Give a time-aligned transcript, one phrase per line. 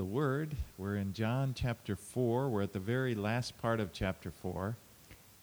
[0.00, 0.56] the word.
[0.78, 2.48] We're in John chapter 4.
[2.48, 4.74] We're at the very last part of chapter 4.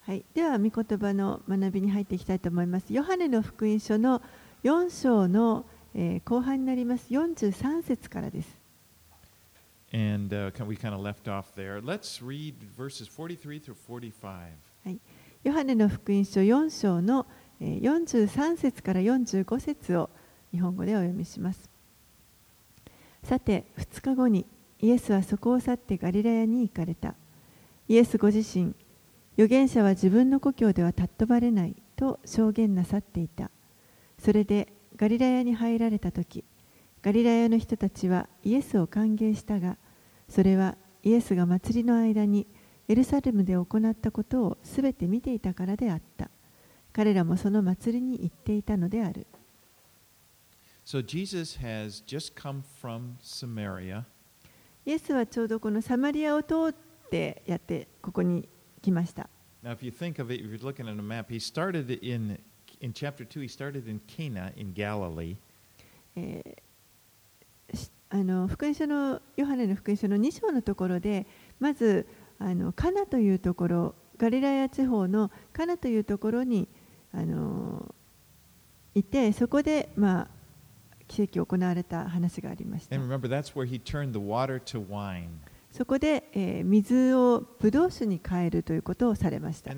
[0.01, 2.91] はい、では、御言葉の学びに入っていきたいと思います。
[2.91, 4.20] ヨハネの福音書の
[4.63, 7.05] 4章の、えー、後半になります。
[7.12, 8.57] 43節からです。
[9.93, 11.04] And, uh, kind of
[14.84, 15.00] はい、
[15.44, 17.28] ヨハネの福音書4章の、
[17.62, 20.10] えー、43節から45節を
[20.52, 21.77] 日本語でお読みします。
[23.28, 24.46] さて、2日後に
[24.80, 27.14] イエスはそこを去ってガリラヤに行かれた。
[27.89, 28.74] イエスご自身、
[29.34, 33.52] 預言者は自分の故郷では尊ばれないと証言なさっていた。
[34.17, 36.45] それでガリラヤに入られた時、
[37.02, 39.75] ガリラヤの人たちはイエスを歓迎したが、
[40.30, 42.48] それはイエスが祭りの間に
[42.88, 46.30] エルサレムで行ったことをすべて見ていたからであった。
[46.94, 49.28] 彼らもその祭りに行っていたのである。
[50.88, 54.05] So Jesus has just come from Samaria.
[54.86, 58.48] イエスはちょうどこのサマリアを通ってやってここに
[58.81, 59.30] 来ました。
[59.62, 62.39] Now, if you think of it, if you're looking at a map, he started in
[62.80, 63.42] in chapter two.
[63.42, 65.36] He started in Cana in Galilee,
[68.09, 71.28] あの福音書のヨハネの福音書の2章のところで
[71.59, 72.08] まず
[72.40, 76.69] あのカナというところガリラヤ地方のカナというところに
[77.14, 77.94] あの
[78.95, 80.37] いてそこで、まあ、
[81.08, 82.95] 奇跡行われた話がありました。
[85.72, 89.69] そこで、えー、水をブド酒に変えるということをされました。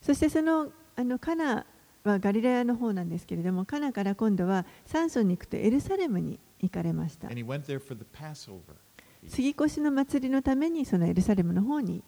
[0.00, 1.66] そしてその,あのカナ
[2.02, 7.28] はガリラヤの方なんですけれども、カナから今度はサンソンに行くとエルサレムに行かれました。
[9.28, 12.02] 杉越しの祭りのためにそのエルサレムの方に。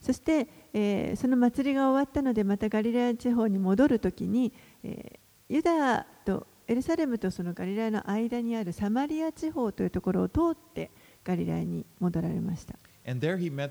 [0.00, 10.90] そして、えー、その祭りが終わったのでまたガリラヤ地方に戻るときに、えー、ユダとエルサレムとそのガリラヤの間にあるサマリア地方というところを通って
[11.24, 12.74] ガリラヤに戻られました。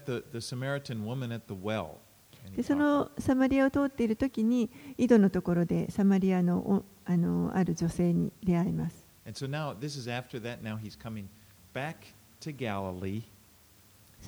[0.05, 1.97] the, the Samaritan woman at the well.
[2.55, 9.05] でそのサマリアを通っている時に、井戸のところでサマリアの,おあ,のある女性に出会います。
[9.23, 9.31] そ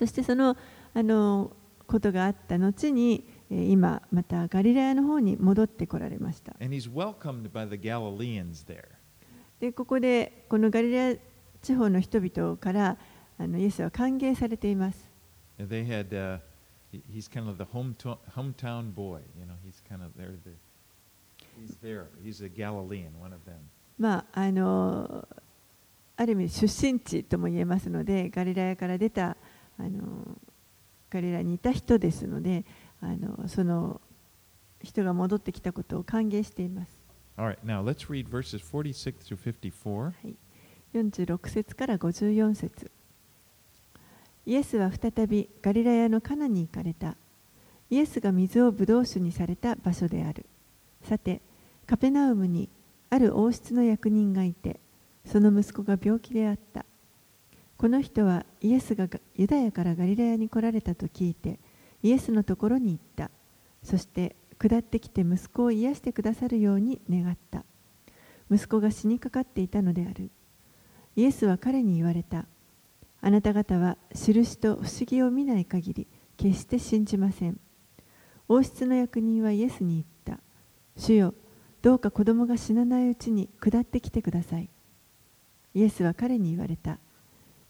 [0.06, 0.56] してその,
[0.94, 1.52] あの
[1.86, 6.54] ことがあった後に、今、またガリラヤの方に戻ってこられました。
[9.60, 11.16] でここで、このガリラヤ
[11.60, 12.96] 地方の人々から、
[13.38, 15.08] イエスは歓迎されています。
[26.16, 29.36] あ、る意味出身地とも言えますので、ガリラヤから出た、
[31.10, 32.64] ガリラにいた人ですので、
[33.48, 34.00] その
[34.82, 36.92] 人が戻ってきたことを歓迎しています。
[40.94, 42.90] 46節から54節。
[44.46, 47.16] イエスは再びガリラヤのカナに行かれた。
[47.90, 50.46] イエスが水をブドウ酒にされた場所である。
[51.02, 51.40] さて
[51.86, 52.68] カペナウムに
[53.10, 54.80] ある王室の役人がいて
[55.24, 56.84] その息子が病気であった。
[57.76, 61.58] この人はイエスがユダヤからガリラヤに来られたと聞いて
[62.02, 63.30] イエスのところに行った。
[63.82, 67.64] そして下ってきて息子を癒してくださるように願った。
[68.50, 70.30] 息子が死にかかっていたのである。
[71.16, 72.46] イエスは彼に言われた。
[73.26, 77.58] あなた方は印と不思議を見ない限り決して信じません。
[78.48, 80.42] 王室の役人はイエスに言った。
[80.94, 81.34] 主よ、
[81.80, 84.68] どうか子供が死なないうちに下ってきてください。
[85.72, 86.98] イエスは彼に言われた。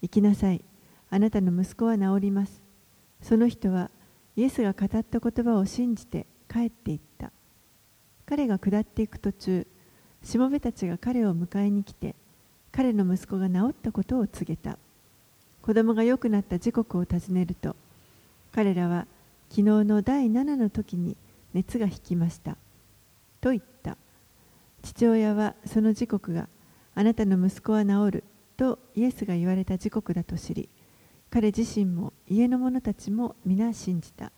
[0.02, 0.64] 行きなさい。
[1.08, 2.60] あなたの息子は治ります。
[3.22, 3.92] その人は
[4.34, 7.30] イエスが語った言葉を信じて帰っていった。
[8.26, 9.68] 彼が下っていく途中、
[10.20, 12.16] しもべたちが彼を迎えに来て、
[12.72, 14.80] 彼の息子が治ったことを告げた
[15.64, 17.74] 子供が良くなった時刻を尋ねると
[18.52, 19.06] 彼らは
[19.48, 21.16] 昨日の第7の時に
[21.54, 22.58] 熱が引きました。
[23.40, 23.96] と言った。
[24.82, 26.48] 父親はその時刻が
[26.94, 28.24] あなたの息子は治る
[28.58, 30.68] とイエスが言われた時刻だと知り
[31.30, 34.32] 彼自身も家の者たちも皆信じた。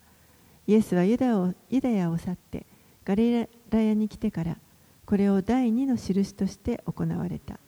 [0.69, 2.67] イエスはユダをユダヤを去って
[3.05, 4.59] ガリラヤに来てから
[5.05, 7.59] これを第二の印として行われた。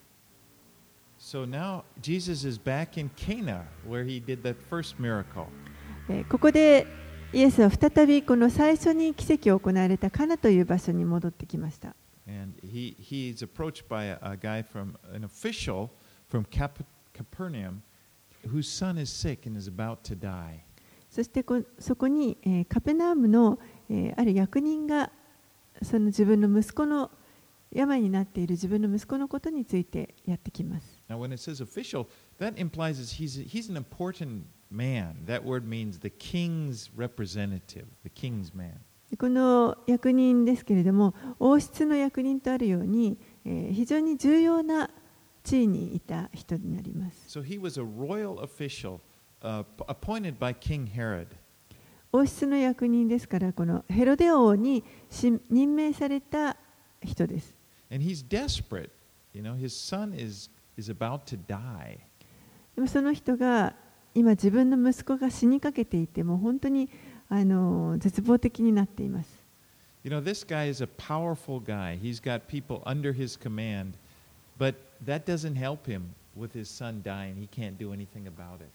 [1.19, 3.65] So now Jesus is back in Cana,
[6.09, 6.87] えここで
[7.33, 11.97] イエスは再びこの最初に奇跡を行われたカナという場所に戻ってきました。
[21.11, 23.59] そしてこそこにカペナームの
[24.17, 25.11] ある役人が
[25.83, 27.11] その自分の息子の
[27.73, 30.98] 病になっている自分の息子のことについてやってきます。
[31.09, 32.07] Now, when it says official,
[32.39, 35.25] that implies he's, he's an important man.
[35.27, 38.81] That word means the king's representative, the king's man.
[39.11, 43.17] でこの役人ですけれども王室の役人とあるように、
[43.47, 44.91] えー非常に重要な
[45.43, 47.39] 地位にいた人になります。
[47.39, 49.01] So he was a royal official
[49.41, 51.29] uh, appointed by King Herod.
[52.13, 56.59] 王室の役人ですからこのヘロデ王にし任命された
[57.03, 57.57] 人です。
[57.91, 58.91] And he's desperate.
[59.33, 61.99] You know, his son is, is about to die.
[62.75, 63.75] でもその人が
[64.15, 66.89] 今自分の息子が死にかけていてもう本当に
[67.29, 69.39] あの絶望的になっています。
[70.05, 71.99] You know, this guy is a powerful guy.
[71.99, 73.95] He's got people under his command,
[74.59, 77.35] but that doesn't help him with his son dying.
[77.37, 78.71] He can't do anything about it.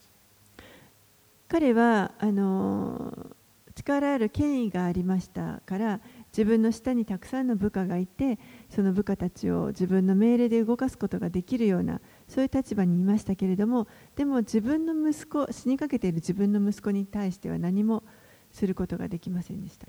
[1.48, 3.36] 彼はあの
[3.76, 6.00] 力ある権威がありましたから
[6.36, 8.40] 自分の下にたくさんの部下がいて
[8.70, 18.04] その部下たちを自分の命令で動かすことができるようなそういう立場にいましたけれどもでも自分の息子死にかけている自分の息子に対しては何も
[18.52, 19.86] することができませんでした.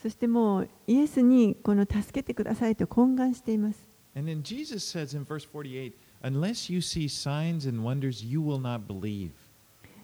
[0.00, 5.92] そしてもうイエスにこの助けてくださいと懇願しています And then Jesus says in verse 48,
[6.22, 9.30] Unless you see signs and wonders, you will not believe.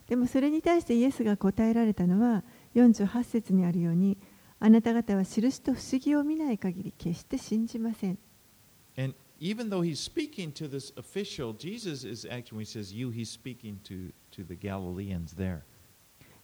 [0.06, 2.44] でもそれに対してイエスが答えられたのは
[2.74, 4.18] 48節にあるように
[4.58, 8.18] あなた方は印と不思議を見ない限り決して信じません
[8.96, 13.10] And even though he's speaking to this official, Jesus is actually, when he says you,
[13.10, 15.62] he's speaking to, to the Galileans there.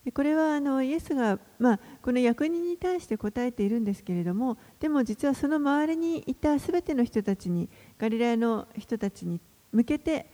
[0.05, 9.41] でこれはあのイエスが、まあ、この役人に対して答えているんですけれどもでも実はその周りにいたすべての人たちにガリラヤの人たちに
[9.73, 10.31] 向けて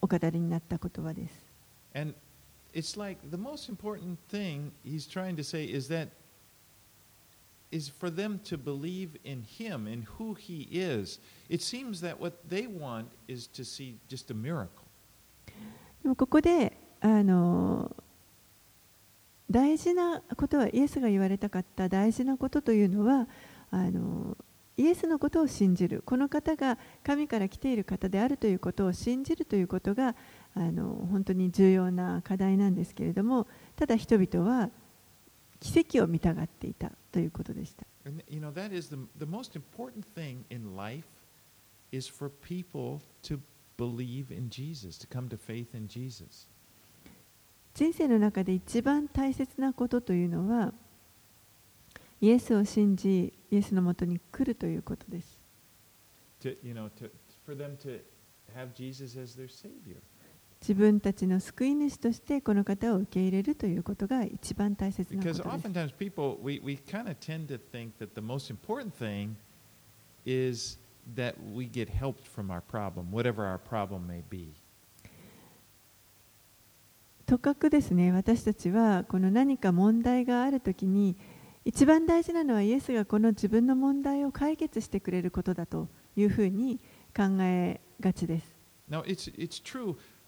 [0.00, 1.44] お語りになった言葉です。
[1.94, 2.14] And
[2.76, 6.10] it's like the most important thing he's trying to say is that
[7.72, 11.18] is for them to believe in him and who he is.
[11.48, 14.84] It seems that what they want is to see just a miracle.
[16.02, 17.96] でもここであの
[19.50, 23.26] 大事なことはイエスが言われたかった大事なことというのは
[23.70, 24.36] あの
[24.76, 30.14] イエスのことを信じるこの方が神から来ている方であるということを信じるということが
[30.56, 34.70] あの本当に重要な課題なんですけれどもただ人々は
[35.60, 37.84] 奇跡を見たがっていたということでした。
[47.74, 50.72] 人生の中で一番大切なことというのは
[52.20, 55.38] イエスを信じイエスのもとに来るということです。
[60.60, 65.28] 自分たちの救い主としてこの方を受け入れるということが一番大切なと。
[77.38, 81.16] かくですね私たちはこの何か問題があるときに
[81.64, 86.78] 一番大事なのはイエスがこの自分の問題を解決してくれることだというふうに
[87.14, 88.56] 考えがちです。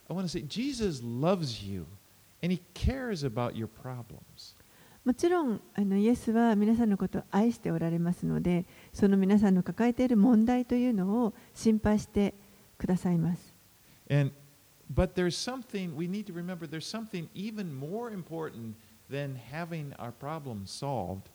[0.09, 1.85] I want to say Jesus loves you
[2.41, 4.55] and he cares about your problems.
[5.05, 12.33] もちろんあのイエスは皆さんのことを愛しておられますのでその皆さんの抱えている問題というのを心配して
[12.77, 13.53] くださいます。
[14.09, 14.31] And
[14.93, 18.75] but there's something we need to remember there's something even more important
[19.09, 21.29] than having our problems solved.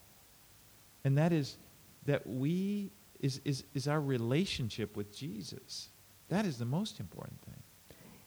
[1.03, 1.57] And that is
[2.05, 5.89] that we is, is, is our relationship with Jesus.
[6.29, 7.61] That is the most important thing.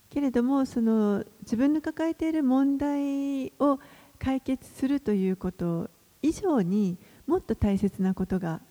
[0.10, 3.80] けれどもその自分の抱えている問題を
[4.20, 5.90] 解決するということ
[6.22, 8.62] 以上にもっと大切なことが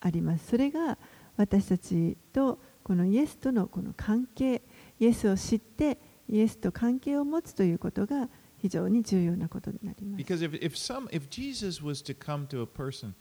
[0.00, 0.48] あります。
[0.48, 0.98] それが
[1.36, 4.62] 私たちとこのイエスとのこの関係
[4.98, 8.28] イエスを知ってイエスと関係を持つということが
[8.58, 10.24] 非常に重要なことになります。
[10.24, 13.14] Because if, if some if Jesus was to come to a person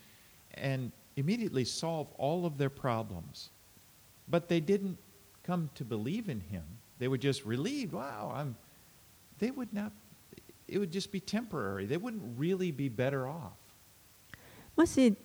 [0.54, 3.52] and immediately solve all of their problems,
[4.30, 4.98] but they didn't
[5.46, 6.64] come to believe in him,
[7.00, 8.56] they were just relieved, wow, I'm
[9.40, 9.92] they would not
[10.68, 11.88] it would just be temporary.
[11.88, 13.54] They wouldn't really be better off.
[14.76, 15.16] もし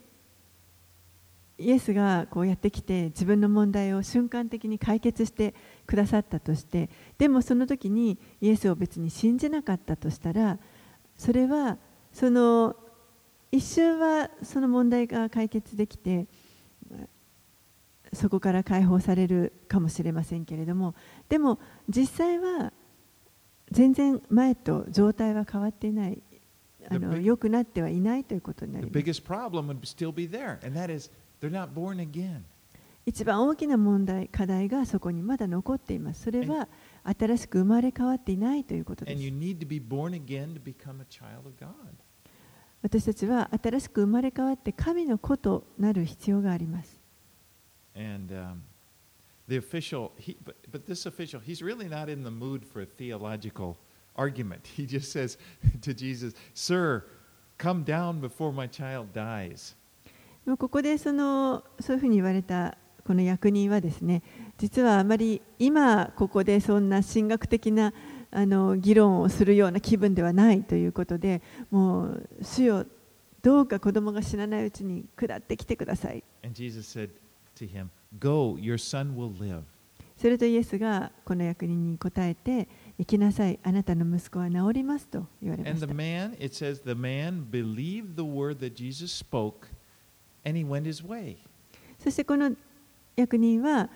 [1.56, 5.54] イエスがこうやってきて自分の問題を瞬間的に解決して
[5.86, 10.58] くださったとしてでもその時にイエスを別に信じなかったとしたら
[11.16, 11.78] それは
[12.12, 12.74] その
[13.52, 16.26] 一瞬はその問題が解決できて
[18.12, 20.94] そこから解放されるかもしれませんけれども
[21.28, 22.72] でも実際は
[23.70, 26.22] 全然前と状態は変わっていない。
[26.86, 28.98] あの良くなってはいないということになります。
[33.06, 36.22] 一番大きな問題、課題がそこにまだ残っています。
[36.22, 36.68] それは
[37.04, 39.22] 新しく生まれ変わっていないということです。
[42.82, 47.00] 私たちは新しく生まれ変わって神の子となる必要があります。
[47.96, 48.56] And, um,
[49.48, 52.86] the official, he, but, but this official, he's really not in the mood for a
[52.86, 53.76] theological
[54.16, 54.66] argument.
[54.66, 55.36] He just says
[55.82, 57.04] to Jesus, Sir,
[57.58, 59.74] come down before my child dies.
[60.58, 64.22] ここでそのそういうふうに言われたこの役人はですね
[64.58, 67.94] 実はあまり今ここでそんな神学的な
[68.30, 72.84] あの議論をするような気分ではないということでもう主よ
[73.40, 77.08] どうか子供が死なないうちに下ってきてください And Jesus said
[77.56, 79.62] to him, Go, your son will live.
[80.16, 82.68] それとイエスがこの役人に答えて
[82.98, 89.68] 行きなさいあなたの息子は治りますと言われま And し the た man, it says, the man believed the word that Jesus spoke,
[90.46, 91.36] and he went his way.
[91.98, 92.52] そしてこの
[93.16, 93.90] 役人は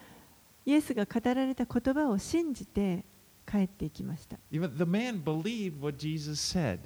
[0.66, 3.04] イエスが語られた言葉を信じて
[3.50, 6.80] 帰っていきました Even the man believed what Jesus said.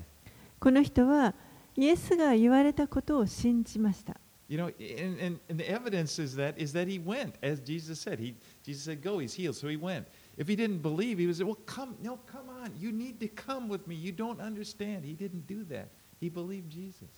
[0.61, 1.35] この人は
[1.75, 4.21] イエスが言われたことを信じました。
[4.49, 8.19] You know, and, and, and the evidence is that is that he went, as Jesus said.
[8.19, 10.07] He Jesus said, "Go." He's healed, so he went.
[10.37, 11.59] If he didn't believe, he was well.
[11.65, 12.73] Come, no, come on.
[12.79, 13.95] You need to come with me.
[13.95, 15.05] You don't understand.
[15.05, 15.89] He didn't do that.
[16.21, 17.09] He believed Jesus.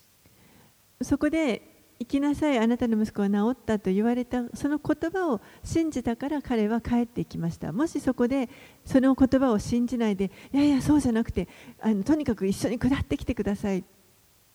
[1.03, 7.73] そこで行きなさい、あなたの息子は治ったと言われたその言葉を信じたから彼は帰っていきました。
[7.73, 8.49] もしそこで
[8.85, 11.49] その言葉を信じないで、いやいや、そうじゃなくて
[11.81, 13.85] あの、とにかく一緒に下ってきてください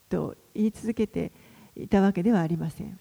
[0.08, 1.32] と言い続けて
[1.76, 2.98] いたわけではありません。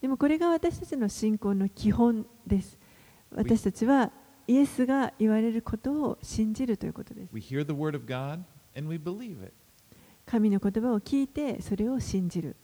[0.00, 2.78] でもこれが私たちの信仰の基本です。
[3.34, 4.10] 私たちは
[4.46, 7.30] イエスが言われることを信じるということです。
[10.26, 12.56] 神の言葉を聞いてそれを信じる。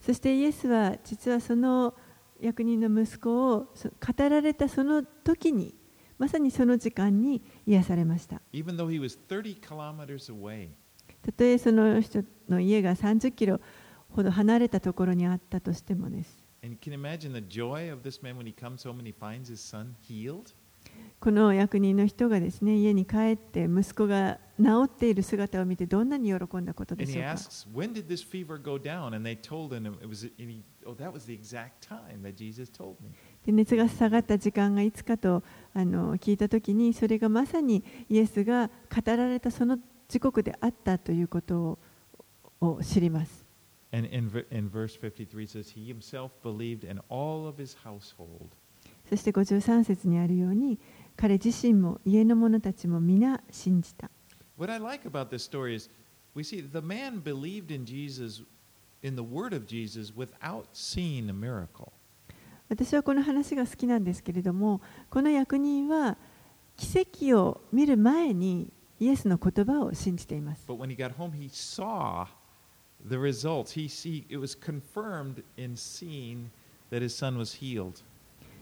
[0.00, 1.94] そしてイエスは実はその、
[2.40, 5.74] 役人の息子をそ語られたその時に
[6.18, 8.42] まさにその時間に癒されました。
[8.52, 10.70] Even though he was 30 kilometers away.
[11.22, 13.60] たとえその人の家が30キロ
[14.10, 16.44] ほど離れたところにあったとしてもです。
[16.64, 19.48] And can you imagine the joy of this man when he comes home and he finds
[19.48, 20.54] his son healed?
[21.20, 27.30] この役人の人がですね、家に帰って息子が治っている姿を見てどんなに喜んだことでしょうか？
[33.46, 35.42] 熱が下がった時間がいつかと
[35.74, 38.72] あの聞いたときに、それがまさにイエスが語
[39.04, 41.80] られたその時刻であったということ
[42.60, 43.44] を,知ります。
[43.90, 43.96] そ
[49.16, 50.78] して53節にあるように、
[51.20, 54.08] 彼自身も家の者たちも皆信じた。
[54.56, 55.90] What I like about this story is
[56.36, 58.44] we see the man believed in Jesus,
[59.02, 61.90] in the word of Jesus, without seeing a miracle.
[62.68, 66.16] 私はこの話が好きなんですけれどもこの役人は
[66.76, 70.64] 奇跡を見る前にイエスの言葉を信じています。
[70.68, 72.26] But when he got home, he saw
[73.04, 73.72] the results.
[73.72, 76.50] He see it was confirmed in seeing
[76.92, 78.04] that his son was healed.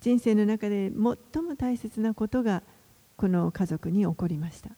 [0.00, 2.62] 人生の中で最も大切なことが
[3.16, 4.70] この家族に起こりました。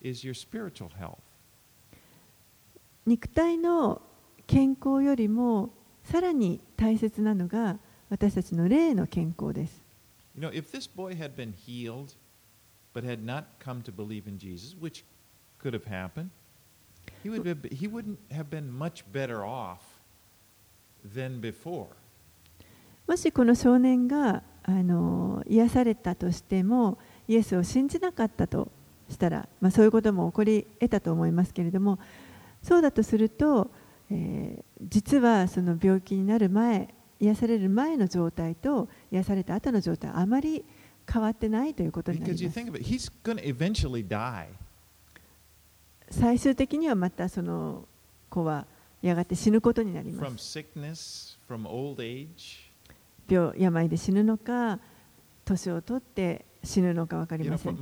[0.00, 1.18] Is your spiritual health.
[3.06, 4.02] 肉体の
[4.46, 5.70] 健康よりも
[6.04, 7.78] さらに大切なのが
[8.10, 9.82] 私たちの霊の健康です
[10.36, 12.14] You know, if this boy had been healed,
[12.92, 15.04] but had not come to believe in Jesus, which
[15.58, 16.28] could have happened,
[17.22, 19.78] he would have, he wouldn't have been much better off
[21.02, 21.86] than before.
[23.06, 26.98] もしこの少年があの癒されたとしても
[27.28, 28.68] イエスを信じなかったと
[29.10, 31.98] したら、まあ、そういうことも起こり得たと思いますけれども
[32.62, 33.70] そうだとすると、
[34.10, 40.64] えー実はその病気になる前癒される前の状態と癒された後の状態あまり
[41.10, 42.54] 変わってないということになります.
[46.10, 47.86] 最終的にはまたその
[48.28, 48.66] 子は
[49.02, 50.58] やがて死ぬことになります.
[53.28, 54.78] 病病で死ぬのか
[55.46, 57.76] 年を取って死ぬのか分かりません。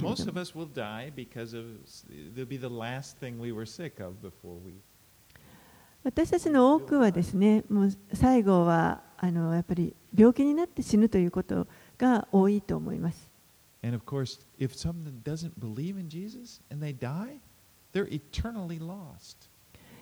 [6.04, 11.66] 私たちの多くはですね、もう最後はあのやっぱり病気になって死ぬということ
[11.97, 13.31] が多いと思います。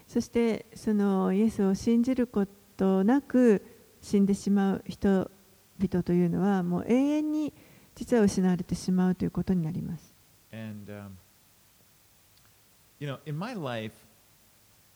[0.09, 3.63] そして、そのイエスを信じることなく
[4.01, 7.62] 死んでしまう人々というのは、もう永遠に死んでしまう。
[8.13, 10.13] 実は失われてしまうということになります
[10.53, 11.13] And um,
[13.01, 13.95] you know, in my life,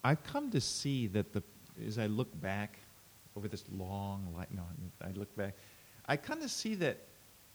[0.04, 1.42] I've come to see that the
[1.86, 2.78] as I look back
[3.34, 4.64] over this long life, no,
[5.00, 5.54] I look back,
[6.06, 6.98] I kind of see that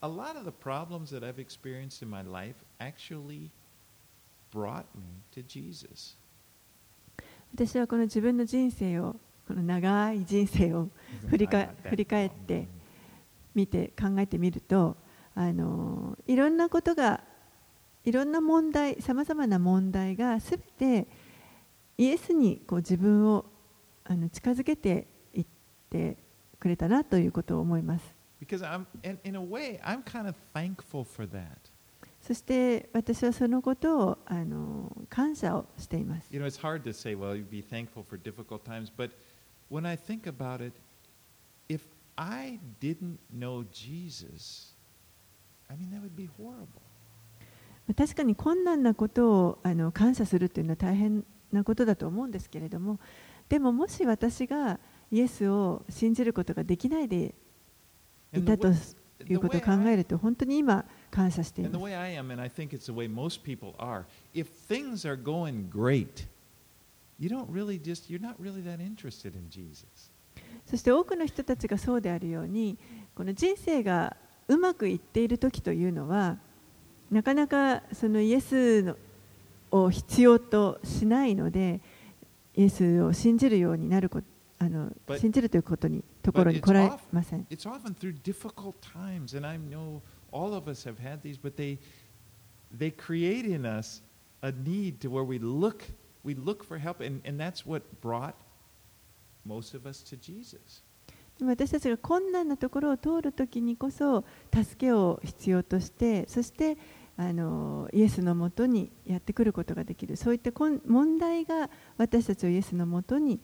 [0.02, 3.52] a lot of the problems that I've experienced in my life actually
[4.52, 6.16] brought me to Jesus.
[7.54, 9.16] 私はこの自分の人生を
[9.48, 10.90] この長い人生を
[11.30, 12.68] 振りか振り返って
[13.54, 14.98] 見て考えてみると
[15.36, 17.22] あのいろんなことが
[18.04, 20.64] いろんな問題さまざまな問題がすべ
[21.04, 21.08] て
[21.98, 23.46] イエスにこう自分を
[24.04, 25.46] あの近づけていっ
[25.90, 26.18] て
[26.60, 28.16] くれたなということを思います.
[32.22, 39.12] そして私はそのことをあの感謝をしています You know, it's hard to say, well, you be thankful for difficult times, but
[39.72, 40.74] when I think about it,
[41.68, 41.82] if
[42.16, 44.71] I didn't know Jesus,
[47.96, 53.00] 確かに困難なことをあの感謝するというのは大変なことだと思うんですけれども
[53.50, 54.80] でももし私が
[55.12, 57.36] イエスを信じることができないで
[58.34, 61.74] いたということを考えると本当に今感謝しています。
[70.66, 72.80] そして多くの人たちがそうであるように、
[73.14, 74.16] この人生が
[74.52, 76.38] うまくいっている時というのは
[77.10, 78.98] なかなかそのイエスの
[79.72, 81.80] を必要としないので
[82.54, 84.28] イエスを信じるようになること
[84.60, 87.48] あの信じるということにところに来られません。
[87.50, 91.80] It's often through difficult times, and I know all of us have had these, but they
[92.78, 94.04] they create in us
[94.44, 95.86] a need to where we look
[96.24, 98.36] we look for help, and, and that's what brought
[99.46, 100.84] most of us to Jesus.
[101.42, 104.24] 私たちが困難なところを通るときにこそ
[104.54, 106.78] 助けを必要としてそして
[107.18, 110.52] あのイエスのもとにやってくることができるそういった
[110.86, 113.40] 問題が私たちをイエスのもとに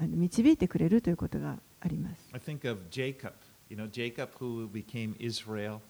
[0.00, 3.32] 導いてくれるということがあります I think of Jacob,
[3.68, 5.80] you know, Jacob who became Israel.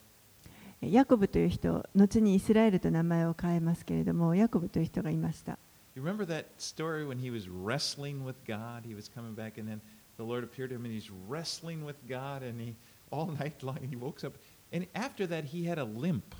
[0.81, 5.59] ヤコブという人後にイスラエルと名前を変えますけれどもヤコブという人がいました
[5.97, 8.87] You remember that story when he was wrestling with God?
[8.87, 9.81] He was coming back, and then
[10.19, 12.75] the Lord appeared to him, and he's wrestling with God, and he
[13.11, 14.37] all night long, he woke up,
[14.73, 16.35] and after that, he had a limp,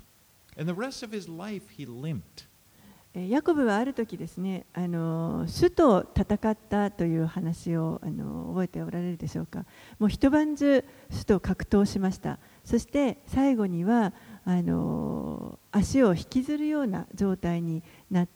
[0.57, 2.45] and the rest of his life, he limped.
[3.15, 9.65] ヤコブはある時ですね、あの主と戦ったという話をあの覚えておられるでしょうか。
[9.97, 12.37] もう一晩中主と格闘しました。
[12.63, 14.13] そして最後には
[14.45, 18.27] あの足を引きずるような状態にな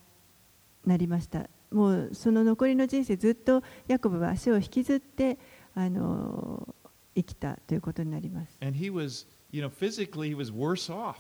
[0.88, 1.48] なりました。
[1.74, 5.38] もうその残りの人生ずっとヤコブは足を引きずって
[5.76, 6.76] あの
[7.16, 8.58] 生きたということになります。
[8.62, 11.18] And he was, you know, physically, he was worse off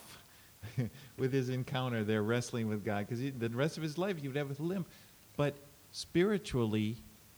[1.17, 4.37] with his encounter there wrestling with God because the rest of his life he would
[4.37, 4.87] have a limp.
[5.35, 5.55] But
[5.91, 6.97] spiritually,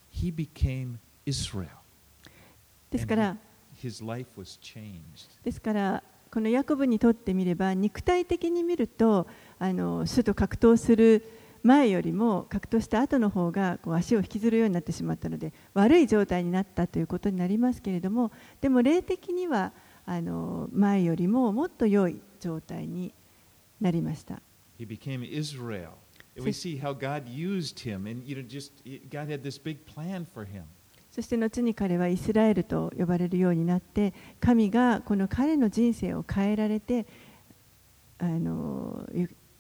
[0.10, 1.70] he became Israel.
[2.92, 3.38] ですから、
[3.82, 5.30] His life was changed.
[5.44, 11.24] ですからこのヤコブにとってみれば肉体的に見るとあの主と格闘する
[11.66, 19.74] 前よりも格闘した後の方がこう足を引きずるようになってしまったので悪い状態になったということになりますけれどもでも霊的には
[20.06, 23.16] あの前よりももっと良い状態に
[23.82, 24.44] なりました。
[24.78, 25.90] He became Israel.
[26.38, 28.72] And we see how God used him, and you know, just
[29.10, 30.66] God had this big plan for him.
[31.10, 37.08] そして後に彼はイスラエルと呼ばれるようになって神がこの彼の人生を変えられて
[38.20, 39.08] あの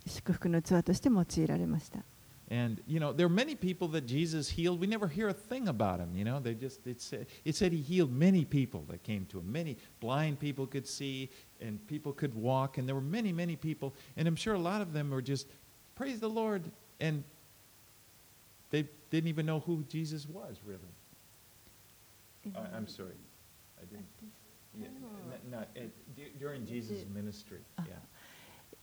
[0.06, 2.04] 祝福の器として用いられました。
[2.52, 4.80] And you know, there are many people that Jesus healed.
[4.80, 6.16] We never hear a thing about him.
[6.16, 9.38] You know, they just it said it said he healed many people that came to
[9.38, 9.52] him.
[9.52, 13.94] Many blind people could see, and people could walk, and there were many, many people.
[14.16, 15.46] And I'm sure a lot of them were just
[15.94, 16.62] praise the Lord,
[16.98, 17.22] and
[18.70, 20.80] they didn't even know who Jesus was really.
[22.56, 23.14] I, I'm sorry,
[23.80, 24.06] I didn't.
[24.76, 25.80] Yeah, n- not, uh,
[26.16, 27.58] du- during Jesus' ministry.
[27.78, 27.84] Ah.
[27.86, 27.94] Yeah.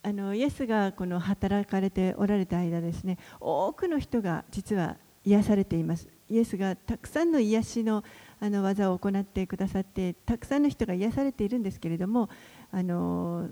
[0.04, 6.08] あのイエスがこの働かれておられた間ですね多くの人が実は癒されています。
[6.28, 8.02] イエスがたくさんの癒しの
[8.40, 12.28] あの技を行ってくださってたくさんの人が癒されているんですけれども
[12.72, 13.48] あの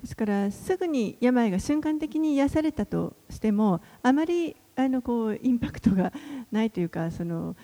[0.00, 6.10] ですからすぐに病が瞬間的に癒されたとしてもあまりあのこうインパクトが
[6.50, 7.54] ないというかその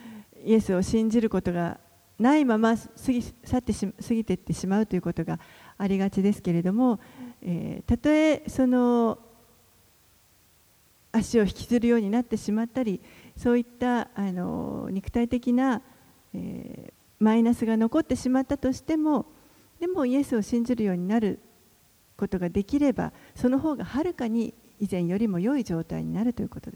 [0.46, 1.80] イエスを信じることが
[2.20, 5.40] ないまま過ぎ去ってし過ぎていってしまうということが
[5.78, 7.00] ありがちですけれども、
[7.42, 9.18] えーたとえその
[11.14, 13.02] 足を引きずるようになってしまったり
[13.36, 15.82] そういったあの肉体的な、
[16.34, 19.28] えーマイナスが残ってしまったとしても
[19.80, 21.40] でもイエスを信じるようになる
[22.18, 26.76] ことができればその方がはるかに以前よりも良い状態になるということです。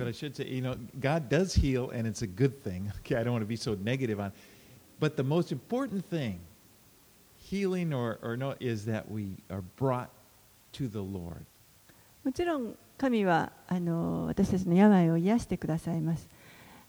[12.24, 16.30] もちろん神はあの私たちの病を癒してくださいます。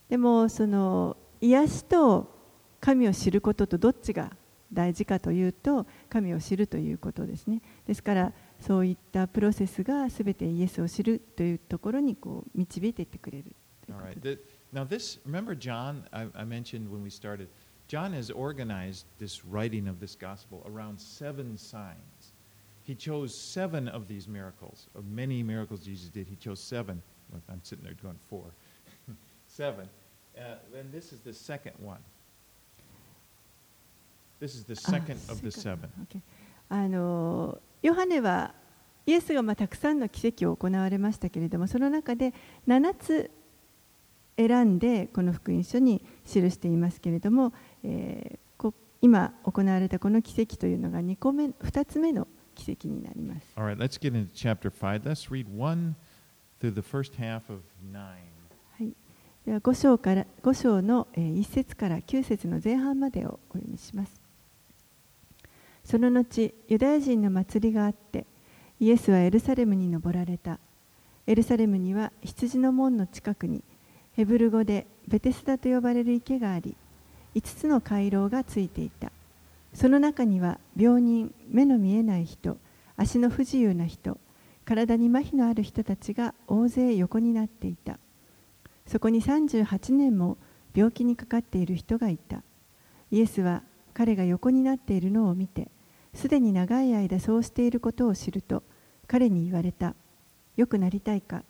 [0.09, 2.31] でもその癒しと
[2.79, 4.31] 神を知ることとどっちが
[4.71, 7.61] 大事かというと神を知るということですね。
[7.87, 13.55] ですから、そういったプロセスがすべてイエスを知るというところにこう導いていってくれる
[13.89, 14.39] right.
[14.73, 17.47] now, this, remember John, I, I mentioned when we started,
[17.87, 22.33] John has organized this writing of this gospel around seven signs.
[22.83, 24.87] He chose seven of these miracles.
[24.95, 27.01] Of many miracles Jesus did, he chose seven.
[27.49, 28.45] I'm sitting there going four.
[29.47, 29.87] seven.
[30.37, 31.99] Uh, and this is the second one.
[34.39, 35.89] This is the second of the あ seven.
[36.03, 36.21] OK
[36.69, 38.53] あのヨハネは
[39.05, 42.33] イエスがまあたくさんの奇跡を行われましたけれどもその中で
[42.67, 43.31] 7つ
[44.37, 53.45] 選んでこの福音書に記していますけれども、えーこ今行われたこの奇跡というのが2個目2つ目の奇跡になります。
[53.55, 53.77] Right.
[58.79, 58.93] はい、
[59.45, 64.26] では5章から5章のえー1節から9節の前半までをお読みします。
[65.89, 68.25] その後、ユダヤ人の祭りがあって、
[68.77, 70.59] イエスはエルサレムに登られた。
[71.25, 73.63] エルサレムには羊の門の近くに、
[74.11, 76.75] ヘブル語でベテスダと呼ばれる池があり、
[77.35, 79.13] 5つの回廊がついていた。
[79.73, 82.57] その中には病人、目の見えない人、
[82.97, 84.19] 足の不自由な人、
[84.65, 87.97] 体に麻痺のある人たちが大勢横になっていた。
[88.85, 90.35] そこに38年も
[90.75, 92.43] 病気にかかっている人がいた。
[93.09, 95.69] イエスは彼が横になっているのを見て、
[96.13, 98.63] すでに長い間そうしていることを知ると、
[99.07, 99.95] 彼に言われた。
[100.55, 101.43] よくなりたいか？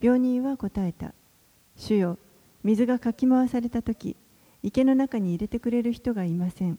[0.00, 1.12] 病人は答えた。
[1.76, 2.18] 主よ、
[2.62, 4.16] 水がかき回されたとき、
[4.62, 6.78] 池の中に入れてくれる人がいません。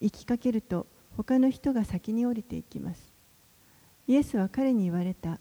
[0.00, 3.12] 行きかけると、他の人が先に降りていきます。
[4.06, 5.38] イエスは彼に言われた。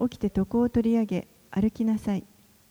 [0.00, 2.24] 起きて床を取り上げ、歩きなさい。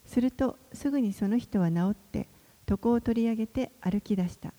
[0.05, 2.29] するとすぐにその人は治って
[2.69, 4.53] 床を取り上げて歩き出した。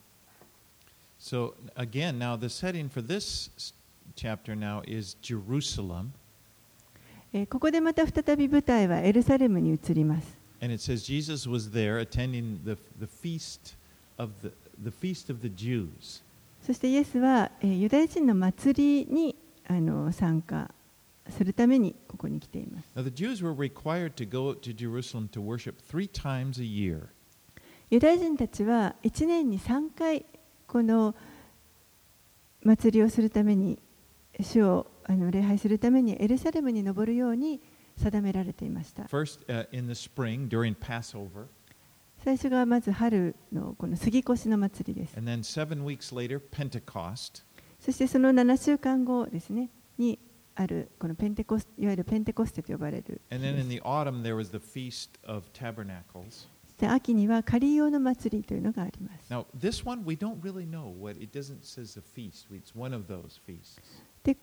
[1.20, 3.74] So again, now the setting for this s-
[4.16, 6.10] chapter now is Jerusalem,
[7.34, 10.38] えーここでまた再び舞台はエルサレムに移ります。
[10.62, 13.76] and it says Jesus was there attending the the feast
[14.18, 14.52] of the
[14.84, 16.22] the feast of the Jews.
[16.62, 19.36] そしてイエスは、えーユダヤ人の祭りに
[19.68, 20.70] あの参加
[21.30, 22.90] するためにここに来ています。
[22.96, 27.08] Now the Jews were required to go to Jerusalem to worship three times a year.
[27.90, 30.26] ユダヤ人たちは1年に3回
[30.69, 31.17] この
[32.63, 33.79] 祭りをするために
[34.39, 37.61] 主をあの礼拝するためにエルサレムに登るように
[37.97, 39.05] 定められていました。
[42.23, 45.17] 最初がまず春のこの杉越の祭りです。
[47.81, 50.19] そしてその7週間後ですねに
[50.55, 53.23] あるこのペンテコスいわゆるペンテコステと呼ばれる。
[56.87, 59.29] 秋には仮用の祭りというのがあります。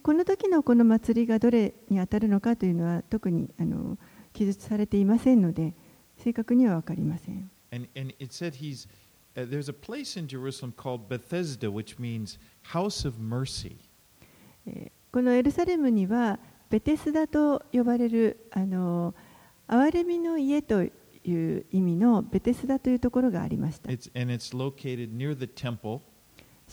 [0.02, 3.50] この時のこの祭りがどれに当たるのかというのは特に
[4.34, 5.74] 記述されていませんので
[6.18, 7.52] 正確にはわかりません。
[15.12, 19.14] このエルサレムにはベテスダと呼ばれるあの
[19.68, 20.84] 憐れみの家と
[21.26, 23.90] いう意味のベテスダというところがありました。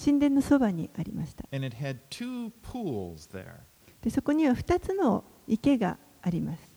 [0.03, 1.45] 神殿のそばにありました。
[4.01, 6.73] でそこには2つの池があります。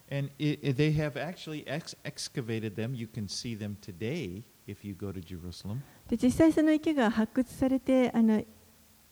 [6.07, 8.43] で実際その池が発掘されてあの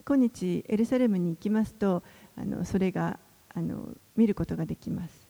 [0.06, 2.04] 今日エルサレムに行きますと
[2.36, 3.20] あのそれが
[3.56, 5.28] あの見ることができます。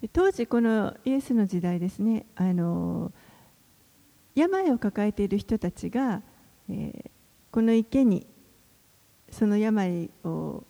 [0.00, 3.12] で当時、このイエスの時代ですね、あの
[4.34, 6.22] 病を抱えている人たちが、
[6.68, 7.10] え、
[7.50, 8.26] この池に
[9.30, 10.64] その病を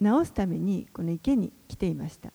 [0.00, 2.32] 治すためにこの池に来ていました。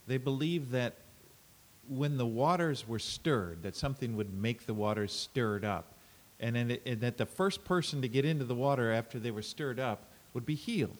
[1.88, 5.94] when the waters were stirred, that something would make the waters stirred up,
[6.38, 9.30] and, then it, and that the first person to get into the water after they
[9.30, 10.96] were stirred up would be healed.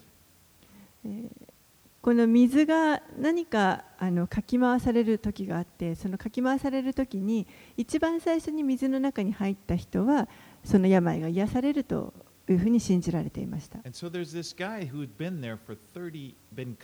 [2.02, 10.26] この水が何かあのかき回される時があってそのかき回される時に一番最初に水の中に入った人は
[10.64, 12.14] その病が癒されると
[12.48, 16.76] いうふうに信じられていました And so there's this guy who had been there for 30, been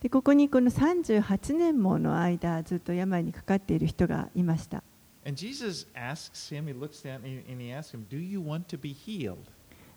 [0.00, 4.84] でここにこの38年もの間ずっと病にかかっている人がいました。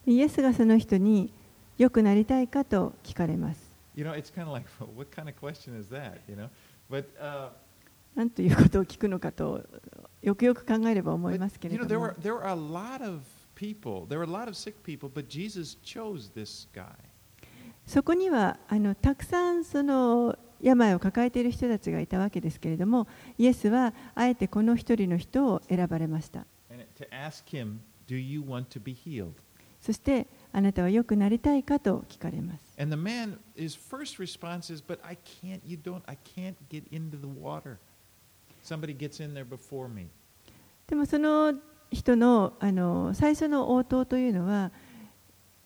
[0.08, 1.32] イエスがその人に
[1.78, 3.72] よくなりたいかと聞かれます。
[8.16, 9.64] 何 ということを聞くのかと
[10.22, 11.84] よくよく考えれば思いますけれど。
[17.91, 23.06] そこにはあのたくさんその病を抱えている人たちがいたわけですけれども、
[23.38, 26.45] イエスはあえてこの一人の人を選ばれました。
[29.82, 32.77] そして、あなたはよくなりたいかと聞かれます。
[32.77, 32.86] で
[40.95, 41.54] も、その
[41.91, 44.71] 人の,あの最初の応答というのは、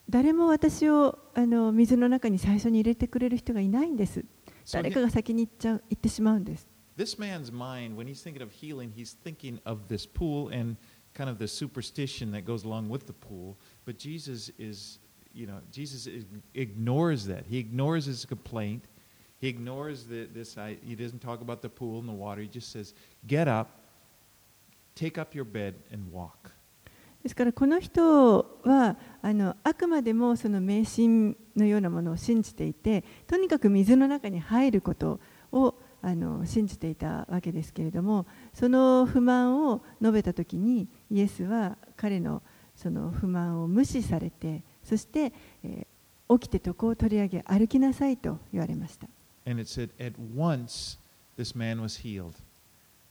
[0.09, 4.19] 誰も私をあの水の中に最初に入れてくれる人がいないんです
[4.65, 9.87] So 誰 he- かが先に行っちゃう行ってしまうんです this man's mind, when he's thinking of healing, he's thinking of
[9.87, 10.75] this pool and
[11.13, 13.57] kind of the superstition that goes along with the pool.
[13.85, 14.99] But Jesus is,
[15.33, 17.45] you know, Jesus ig- ignores that.
[17.47, 18.83] He ignores his complaint.
[19.39, 20.57] He ignores the, this.
[20.57, 22.41] I, he doesn't talk about the pool and the water.
[22.41, 22.93] He just says,
[23.25, 23.69] "Get up,
[24.93, 26.51] take up your bed, and walk."
[27.26, 35.18] ですからこの人はあのあくまでもその迷信のようなものを信じていてとにかく水の中に入ること
[35.50, 42.44] をあの信じていたわけですけれどもその不満を述べた時にイエスは彼の
[42.76, 45.32] その不満を無視されてそして、
[45.64, 45.86] えー
[46.28, 49.06] 起きて床を取り上げ歩きなさいと言われました.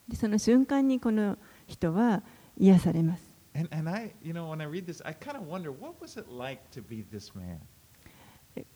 [0.09, 2.23] でその瞬間にこの人は
[2.57, 6.17] 癒されます And, and I, you know, when I read this, I kind of wonder, what was
[6.17, 7.61] it like to be this man?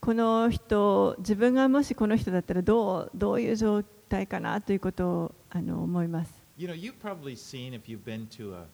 [0.02, 6.34] この人自分がもしこの人だったらどうどういう状態かなということをあの思います。
[6.58, 8.68] You know, you've probably seen if you've been to a,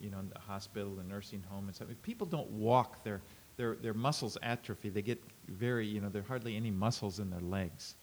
[0.00, 1.96] you know, the hospital, a nursing home, and something.
[2.02, 3.20] People don't walk; their
[3.56, 4.90] their their muscles atrophy.
[4.90, 7.96] They get very, you know, there are hardly any muscles in their legs.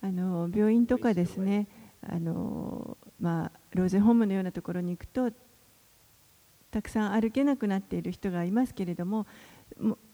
[0.00, 1.66] あの病院とかですね
[2.02, 5.32] あの、まあ、老人ホームのようなところに行くと
[6.70, 9.26] たくさん歩けなくなっている人がいますけれども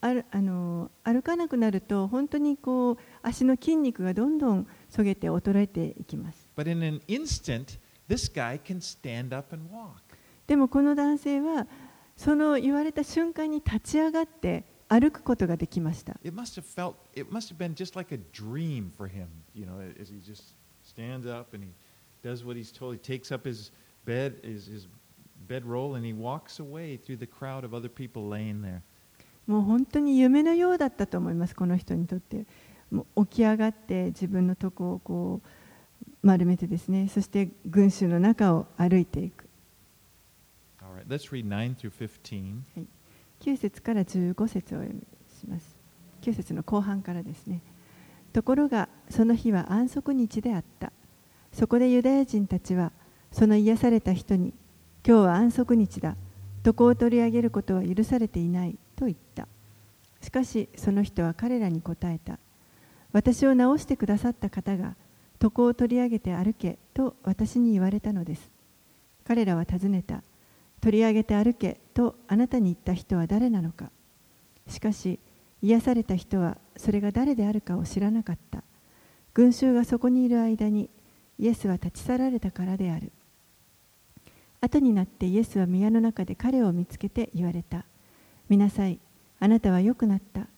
[0.00, 6.48] あるあの歩かなくなると本当にこう足の筋肉がどんどんそげて衰えていきます。
[6.56, 10.16] But in an instant, this guy can stand up and walk.
[10.46, 11.66] でもこの男性は
[12.16, 16.12] その言われた瞬間に立ち上がって歩くことができました。
[16.22, 19.80] It must have felt, it must have been just like a dream for him, you know,
[20.00, 21.72] as he just stands up and he
[22.22, 22.94] does what he's told.
[22.94, 23.72] He takes up his
[24.04, 24.86] bed, his, his
[25.46, 28.80] bedroll, and he walks away through the crowd of other people laying there.
[29.46, 32.46] もう本当に夢のようだったと思います、この人にとって。
[32.90, 35.48] もう起き上がって自分のとこをこう
[36.22, 39.48] 丸めてですねそして群衆の中を歩いていく
[40.80, 42.86] All right, let's read 9 through 15.
[43.40, 45.76] 9節から15節をお読みします
[46.22, 47.60] 9節の後半からですね
[48.32, 50.92] ところがその日は安息日であった
[51.52, 52.92] そこでユダヤ人たちは
[53.32, 54.54] その癒された人に
[55.06, 56.16] 今日は安息日だ。
[56.64, 58.78] 床を取り上げることは許されていない。
[58.96, 59.46] と言った。
[60.22, 62.38] しかしその人は彼らに答えた。
[63.12, 64.96] 私を治してくださった方が
[65.42, 66.78] 床を取り上げて歩け。
[66.94, 68.50] と私に言われたのです。
[69.26, 70.22] 彼らは尋ねた。
[70.80, 71.78] 取り上げて歩け。
[71.92, 73.90] とあなたに言った人は誰なのか。
[74.68, 75.20] しかし
[75.60, 78.62] 癒された人はそれが誰であるかを知らなかった。
[79.34, 80.88] 群衆がそこにいる間に
[81.38, 83.12] イエスは立ち去られたからである。
[84.64, 87.84] 後になってイエスは宮の中で彼を見つけて言われた。
[88.48, 88.98] 見なさい
[89.38, 90.48] あなたは良くなった。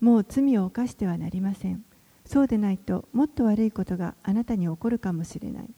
[0.00, 1.84] もう罪を犯してはなりません。
[2.26, 5.70] そうでないともっと悪いことがあなたに起こるかもしれない。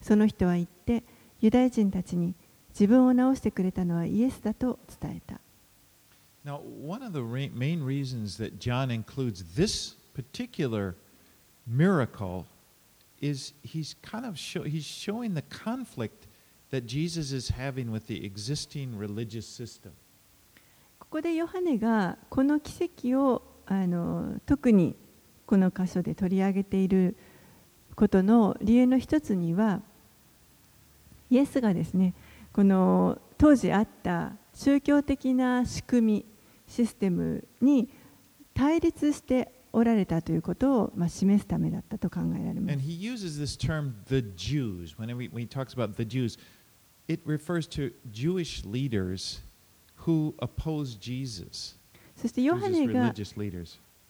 [0.00, 1.04] その人は言って
[1.40, 2.34] ユダヤ人たちに
[2.70, 5.40] 自分を治してくれたのはイエスだと伝えた。
[6.44, 10.96] Now, one of the main reasons that John includes this particular
[11.64, 12.44] miracle
[13.22, 16.23] is he's kind of show, he's showing the conflict
[16.74, 19.92] that Jesus is having with the existing religious system.
[20.98, 24.96] ここでヨハネがこの奇跡をあの特に
[25.46, 27.16] この箇所で取り上げている
[27.94, 29.80] ことの理由の一つには
[31.30, 32.14] イエスがですね
[32.52, 36.24] この当時あった宗教的な仕組み
[36.66, 37.88] システムに
[38.54, 42.76] 対立しておられたということを、まあ、示すためだったと考えられます。
[47.06, 49.40] It refers to Jewish leaders
[50.06, 51.76] who oppose Jesus.
[52.16, 53.12] そしてヨハネが、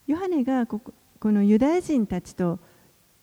[0.07, 0.79] ヨハネがこ,
[1.19, 2.59] このユダヤ人たちと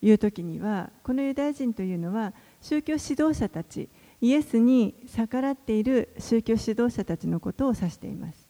[0.02, 3.88] いうときには、このユダヤ人というのは、宗教指導者たち、
[4.20, 8.46] イエスに逆らっている宗教指導者たちのことを指しています。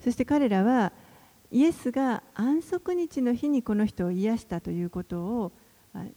[0.00, 0.92] そして彼らは、
[1.50, 5.52] イエスが安息日の日にこの人を癒したということを、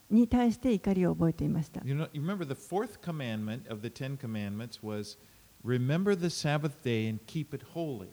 [0.10, 1.82] に対して怒りを覚えていました。
[1.84, 5.18] You know, remember the fourth commandment of the Ten Commandments was
[5.64, 8.08] remember the Sabbath day and keep it holy.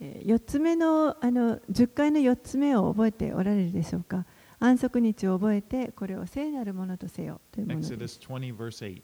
[0.00, 4.26] えー4つ目のあの10回の4つ目を覚えておられるでしょうか
[4.58, 9.02] 安息日を覚えてこれを聖なるものとせよというものです Exodus 20, verse 8.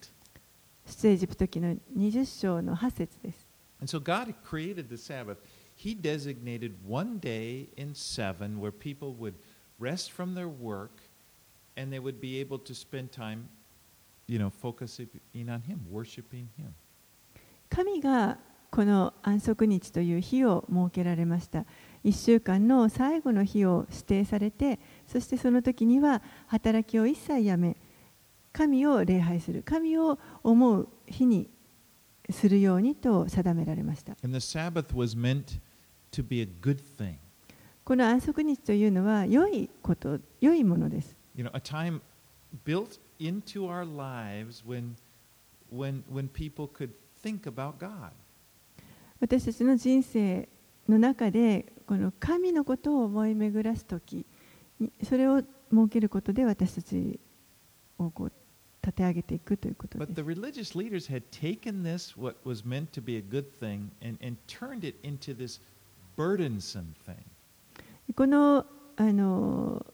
[0.87, 3.47] 出エジプト記の20章の8節です。
[3.81, 5.39] And so God created the Sabbath.
[5.77, 9.35] He designated one day in seven where people would
[9.79, 10.91] rest from their work
[17.69, 18.39] 神が
[18.71, 21.67] この安息日という日を設けられました。
[22.05, 27.77] 1週間の最後の日を指定されて、そしてその時には働きを一切やめ、
[28.53, 31.51] 神を礼拝する、神を思う日に
[32.31, 34.17] するようにと定められました。
[37.85, 41.20] この安息日というのは良いこと、良いものです。
[41.40, 42.02] You know, a time
[42.64, 44.96] built into our lives when,
[45.70, 48.12] when, when people could think about God.
[49.20, 50.48] 私たちの人生
[50.88, 54.26] の中でこの神のことを思い巡らす時
[54.80, 55.48] にそれを設
[55.90, 57.20] けることで私たち
[57.98, 58.32] をこう
[58.84, 63.52] 立て上げていくということで But す the religious leaders had taken this, what was meant to be a good
[63.60, 65.60] thing, and, and turned it into this
[66.18, 67.16] burdensome thing.
[68.16, 68.66] この
[68.98, 69.86] あの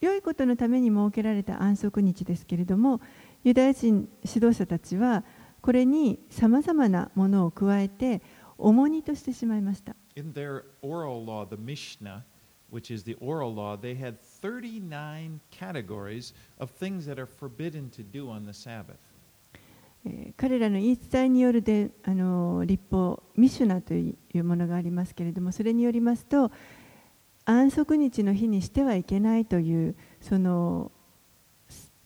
[0.00, 3.00] 良いことのために設けられた安息日ですけれども
[3.42, 5.24] ユダヤ人指導者たちは
[5.60, 8.20] これにさまざまなものを加えて
[8.58, 12.22] 重荷としてしまいました In their oral law, the Mishnah,
[12.70, 18.02] which is the oral law, they had 39 categories of things that are forbidden to
[18.04, 18.96] do on the Sabbath.
[20.04, 26.52] えー彼らの言い伝えによるであの立法ミシュナというものがありますけれどもそれによりますと
[27.44, 30.90] 安息日の日にしてはいけないというその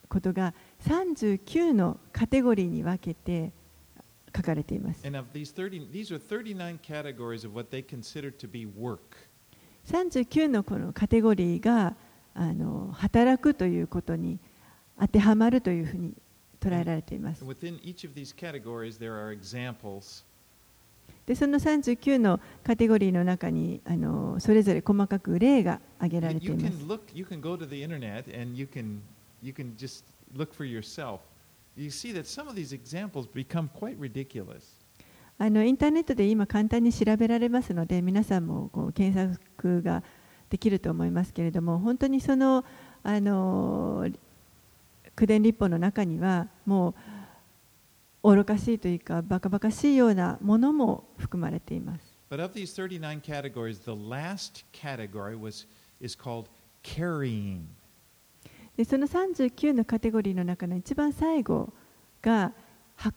[0.09, 0.53] ことが
[0.85, 3.51] 39のカテゴリーに分けて
[4.35, 8.99] 書かれています And of these 30, these are 39 categories of what they consider to be work.
[9.87, 11.95] 39のこのカテゴリーが
[12.33, 14.39] あの働くということに
[14.99, 16.13] 当てはまるというふうに
[16.59, 17.43] 捉えられています
[21.25, 26.77] でその39のカテゴリーの中にあのそれぞれ細かく例が挙げられています。
[35.41, 40.03] あのインターネットで今簡単に調べられますので皆さんもこう検索が
[40.49, 42.65] できると思いますけれども本当にその,
[43.03, 44.05] あの
[45.17, 46.95] 宮殿立法の中にはもう
[48.23, 52.13] 愚かしいというかバカバカしいようなものも含まれています。
[52.29, 55.65] But of these 39 categories, the last category was,
[55.99, 56.45] is called
[56.83, 57.61] carrying.
[58.77, 61.73] でその39のカテゴリーの中の一番最後
[62.21, 62.53] が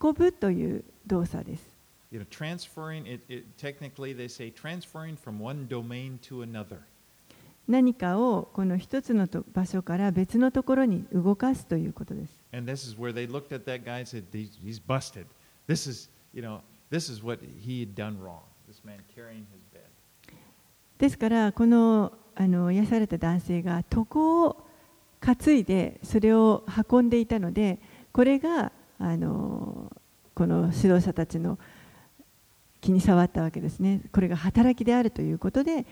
[0.03, 1.73] 運ぶという動作です。
[2.11, 6.79] You know, transferring, it, it, technically they say transferring from one domain to another.
[7.69, 12.42] 何かをこの一つのと場所から別のところに動かすということです。
[12.54, 15.26] And this is where they looked at that guy and said, he's, he's busted.
[15.68, 18.44] This is, you know, this is what he had done wrong.
[18.68, 19.84] This man carrying his bed.
[20.98, 24.68] ですからこのあの癒された男性が床を
[25.20, 27.80] 担いでそれを運んでいたので
[28.12, 29.92] これがあの
[30.34, 31.58] この指導者たちの
[32.82, 35.86] 気に障ったわけですねこれが働きであるということで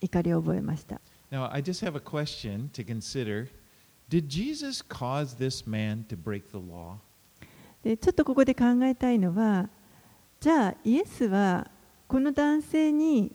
[0.00, 3.48] 怒りを覚えました Now, I just have a question to consider.
[4.13, 6.97] Did Jesus cause this man to break the law?
[7.83, 9.67] でちょっとここで考えたいのは
[10.39, 11.67] じゃあイエスは
[12.07, 13.31] この男性に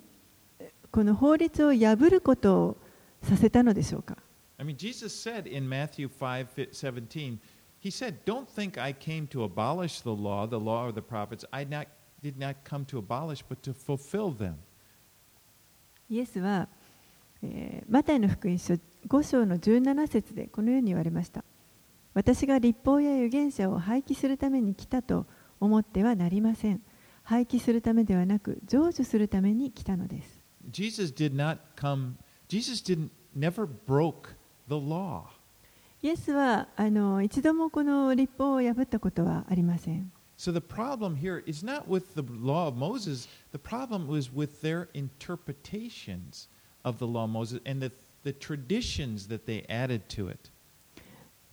[0.93, 2.76] この法律を破ることを
[3.24, 4.16] させたのでしょうか
[4.57, 7.41] I mean, Jesus said in Matthew 5 17,
[7.81, 11.45] He said, Don't think I came to abolish the law, the law of the prophets.
[11.51, 11.89] I not,
[12.22, 14.55] did not come to abolish, but to fulfill them.
[16.09, 16.68] イエスは、
[17.43, 18.74] えーマタイの福音書
[19.09, 21.44] 5章の17節でこのように言われました。
[22.14, 25.26] 私が立法や預言者を廃棄するために来たと
[25.61, 26.82] 思ってはなりません。
[27.22, 30.40] 廃棄するためではなく、成就するために来たのです。
[30.70, 32.14] Jesus did not come,
[32.48, 34.34] Jesus didn't, never broke
[34.68, 35.24] the law.
[36.00, 40.12] イエスはあの一度もこの立法を破ったことはありません。
[40.38, 44.88] So the problem here is not with the law of Moses, the problem was with their
[44.94, 46.48] interpretations
[46.84, 47.92] of the law of Moses and the,
[48.25, 50.51] the traditions that they added to it.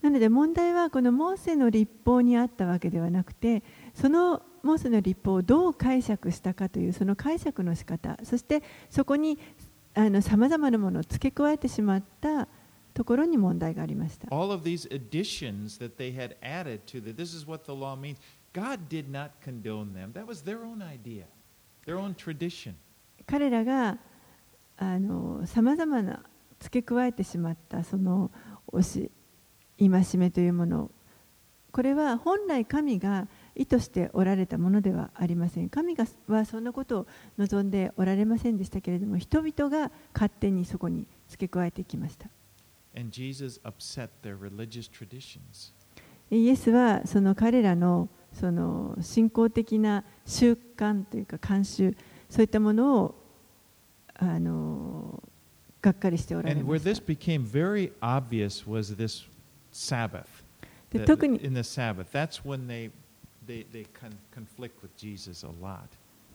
[0.01, 3.63] なので問題はこのモーセの立法にあったわけではなくて
[3.95, 8.61] そのモーセの立法をどう解釈したかというその解釈の仕方そして
[8.91, 9.39] そこに
[10.21, 12.47] さまざまなものを付け加えてしまった
[12.93, 14.27] ところに問題がありました。
[14.29, 18.17] All of these additions that they had added to the this is what the law means.
[18.53, 20.13] God did not condone them.
[20.13, 21.25] That was their own idea,
[21.85, 22.75] their own tradition.
[23.25, 23.97] 彼らが
[25.45, 26.23] さまざまな
[26.65, 28.31] 付け加えてしまったその
[28.71, 29.11] 教し
[29.77, 30.91] 戒めというもの。
[31.71, 35.69] これは本来神が意図しておられたものではありません。
[35.69, 37.07] 神がはそんなことを
[37.37, 42.29] 望んでおられませんでしたけれども人々が勝手にそこに付け加えてきました.
[46.31, 51.95] イエスはその彼らのその信仰的な習慣というか慣習
[52.27, 53.15] そういったものを
[54.15, 55.21] あの
[55.85, 56.61] がっかりしておられま。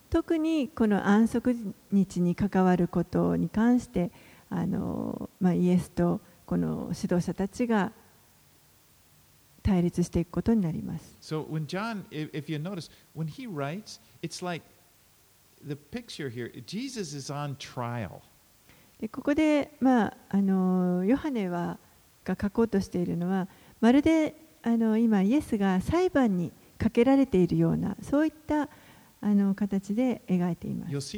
[0.09, 4.12] 特にこの安息日に関わることに関して
[4.51, 7.90] あの、まあ、イエスとこの指導者たちが
[9.64, 11.16] 対立していくことになります。
[19.01, 21.78] でここで、まあ、あのヨハネは
[22.22, 23.48] が書こうとしているのは
[23.80, 28.68] まるであの今イエスが裁判にかけられているようなそういった
[29.22, 31.09] あの形で描いています.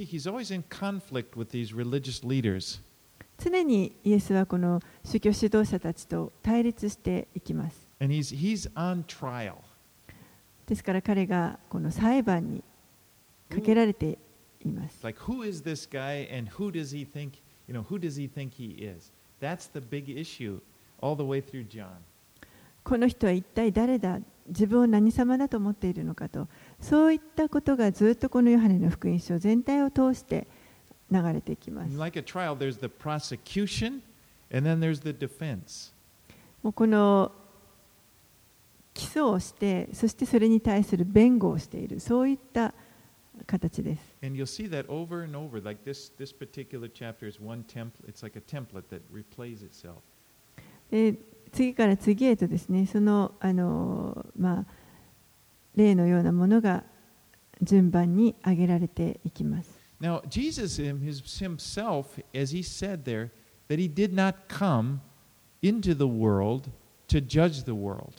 [3.39, 7.89] 常にイエスはこの宗教指導者たちと対立していきます。
[7.99, 8.71] He's, he's.
[10.67, 12.63] ですから彼がこの裁判に
[13.51, 14.19] かけられて
[14.65, 15.01] います。
[15.03, 17.33] Like, who is this guy and who does he think,
[22.85, 24.19] この人は一体誰だ？
[24.49, 26.49] 自分を何様だと思っているのかと。
[26.81, 30.47] そういったことがずっとこのヨハネの福音書全体を通して
[31.11, 31.91] 流れていきます。
[36.63, 37.33] もうこの
[38.95, 42.75] 起訴して、そしてそれに対する弁護をしている、そういった
[43.45, 44.03] 形です。
[44.23, 45.63] And you'll see that over and over.
[45.63, 48.09] Like this, this particular chapter is one template.
[48.09, 49.97] It's like a template that replays itself.
[50.91, 51.19] で
[51.53, 54.67] 次から次へとですねそのあの、まあ、
[55.75, 56.85] 例のようなものが
[57.63, 59.81] 順番に挙げられていきます。
[60.01, 63.31] Now, Jesus himself, as he said there,
[63.69, 65.01] that he did not come
[65.63, 66.71] into the world
[67.07, 68.15] to judge the world.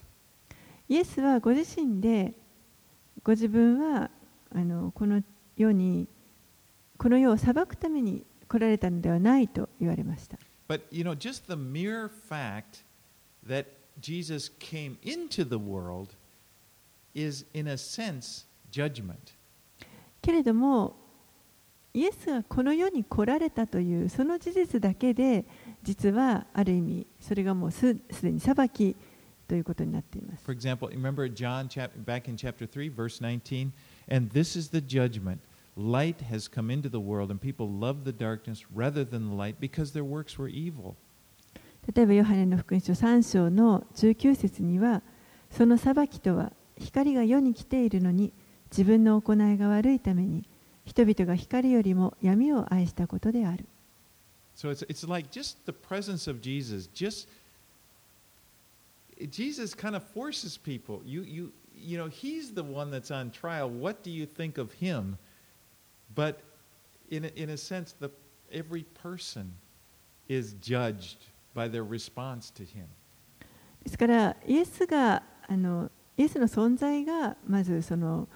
[0.87, 2.33] イエスはご自身で
[3.23, 4.09] ご自分は
[4.53, 5.21] あのこの
[5.57, 6.07] 世に
[6.97, 10.37] この世を裁くために来来られたのではないと言われました。
[10.67, 12.85] But you know, just the mere fact
[13.47, 13.65] that
[13.99, 16.15] Jesus came into the world
[17.15, 19.33] is, in a sense, judgment.
[20.21, 20.95] けれども
[21.93, 25.45] イエスがこの世に来られたというその事実だけで
[25.83, 28.95] 実はある意味それがもうすすでに裁き
[29.47, 30.43] ということになっています。
[30.45, 31.67] For example, remember John
[32.05, 33.71] back in chapter 3, verse 19?
[34.08, 35.40] And this is the judgment.
[35.76, 39.60] Light has come into the world, and people love the darkness rather than the light
[39.60, 40.96] because their works were evil.
[41.94, 45.02] 例えばヨハネの福音書3章の19節には
[45.50, 48.32] その裁きとは光が世に来ているのに
[48.70, 50.44] 自分の行いが悪いために
[50.84, 53.64] 人々が光よりも闇を愛したことである。
[54.54, 57.28] So it's, it's like just the presence of Jesus, just
[59.30, 61.00] Jesus kind of forces people.
[61.04, 61.52] You, you,
[61.83, 63.69] you know, he's the one that's on trial.
[63.69, 65.17] What do you think of him?
[66.15, 66.41] But
[67.09, 68.09] in a, in a sense, the,
[68.51, 69.53] every person
[70.27, 72.87] is judged by their response to him.
[73.83, 78.29] ですからイエスがあのイエスの存在がまずその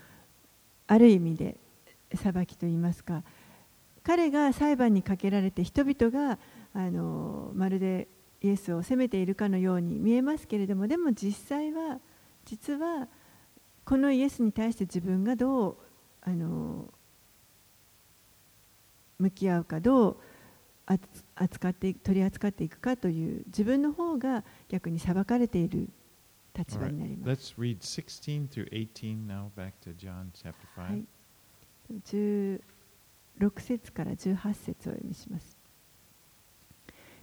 [0.87, 1.55] ある意味で
[2.15, 3.23] 裁きといいますか
[4.03, 6.37] 彼が裁判にかけられて人々が
[6.73, 8.07] あのまるで
[8.41, 11.99] イエスを責めているかのように見えますけれどもでも実際は
[12.45, 13.07] 実は
[13.87, 15.77] このイエスに対して自分がどう
[16.21, 16.93] あの
[19.17, 20.17] 向き合うかどう
[21.35, 25.87] 扱ってい取り扱っていくかという自分の方が逆に裁かれている
[26.53, 27.55] 立場 right, になります。
[27.55, 30.81] let's read 16 through 18 now, back to John chapter 5.
[30.81, 31.05] はい、
[33.39, 35.55] 16節から18節をお読みします。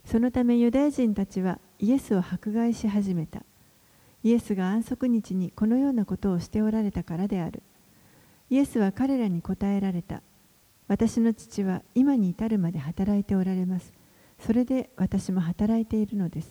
[0.03, 3.43] そのためユダヤ人たちはイエスを迫害し始めた。
[4.25, 7.61] イエスが安息日にこのようなことをしておられたからである。
[8.49, 10.23] イエスは彼らに答えられた。
[10.87, 13.93] 私の父は今に至るまで働いておられます。
[14.39, 16.49] それで私も働いているのです。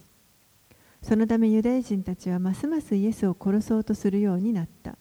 [1.02, 4.96] そのためユダヤ人たちはますますイエスを殺そうとするようになった。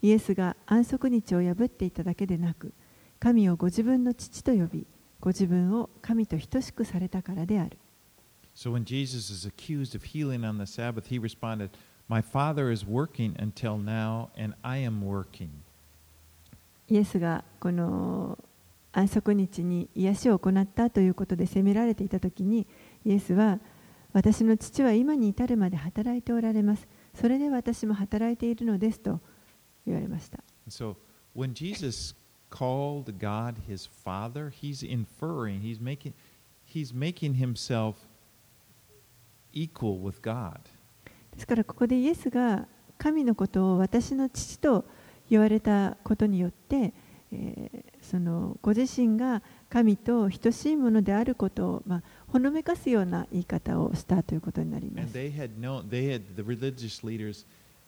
[0.00, 2.72] イエスが安息日を破っていただけでなく、
[3.20, 4.86] 神をご自分の父と呼び、
[5.20, 7.76] ご自分を神と等しくされたからである。
[8.54, 11.70] So when Jesus is accused of healing on the Sabbath, he responded,
[12.07, 15.49] My Father is working until now, and I am working.
[16.87, 18.37] イエスがこの
[18.91, 22.65] 安息日に癒しを行ったということで責められていたときに、
[23.05, 23.59] イエスは、
[24.11, 26.87] 私の父は今に至るまで働いておられます。
[27.13, 29.19] それで私も働いているのですと
[29.85, 30.39] 言われました。
[30.67, 30.95] So
[31.35, 32.15] when Jesus
[32.49, 36.13] called God his Father, he's inferring, he's making,
[36.65, 37.95] he's making himself
[39.53, 40.59] equal with God.
[41.34, 42.66] ですからここでイエスが
[42.98, 44.84] 神のことを私の父と
[45.28, 46.92] 言われたことによって、
[47.32, 55.14] えーそのご自身が神と等しいものであることを、まあ、ほのめかすような言い方をしたということになります。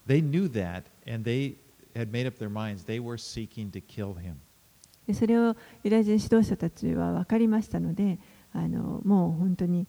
[0.07, 1.57] they knew that, and they
[1.95, 4.37] had made up their minds, they were seeking to kill him.
[5.07, 8.19] でそれをユダヤ人指導者たちは分かりましたので
[8.53, 9.87] あのもう本当に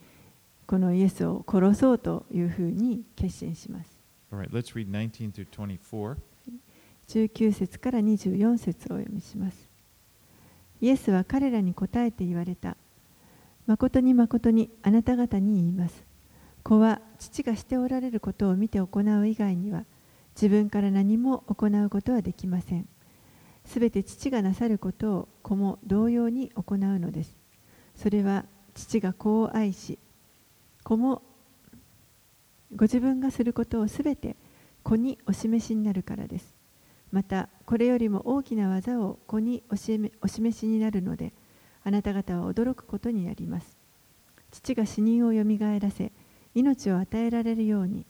[0.68, 3.98] このイエスを殺そうというふうに決心します。
[4.32, 6.18] All right, let's read 19 through 24.
[7.08, 9.70] 19節から24節をお読みします。
[10.82, 12.76] イエスは彼らに答えて言われた。
[13.66, 16.04] 誠に誠にあなた方に言います。
[16.64, 19.86] 子は父がしておられることを見て行う以外には
[20.36, 22.88] 自分から何も行うことはできません。
[23.66, 27.34] すべて父がなさることを子も同様に行うのです。
[27.96, 28.46] それは
[28.76, 29.98] 父が子を愛し、
[30.88, 31.22] 子も
[32.74, 34.38] ご自分がすることをすべて
[34.84, 36.56] 子にお示しになるからです。
[37.12, 40.10] またこれよりも大きな技を子にお示
[40.58, 41.34] しになるので
[41.84, 43.76] あなた方は驚くことになります。
[44.50, 46.14] 父が死人をよみがえらせ
[46.56, 48.06] 命を与えられるように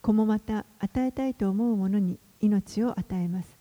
[0.00, 3.58] 子もまた与えたいと思う者に命を与えます。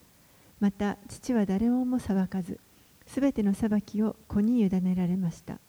[0.61, 2.61] また父は誰をも裁かず
[3.07, 5.59] すべての裁きを子に委ねられました。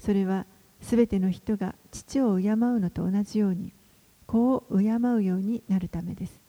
[0.00, 0.46] それは
[0.80, 3.72] すべての人が父を敬うのと同じように
[4.26, 6.40] 子を敬うようになるためです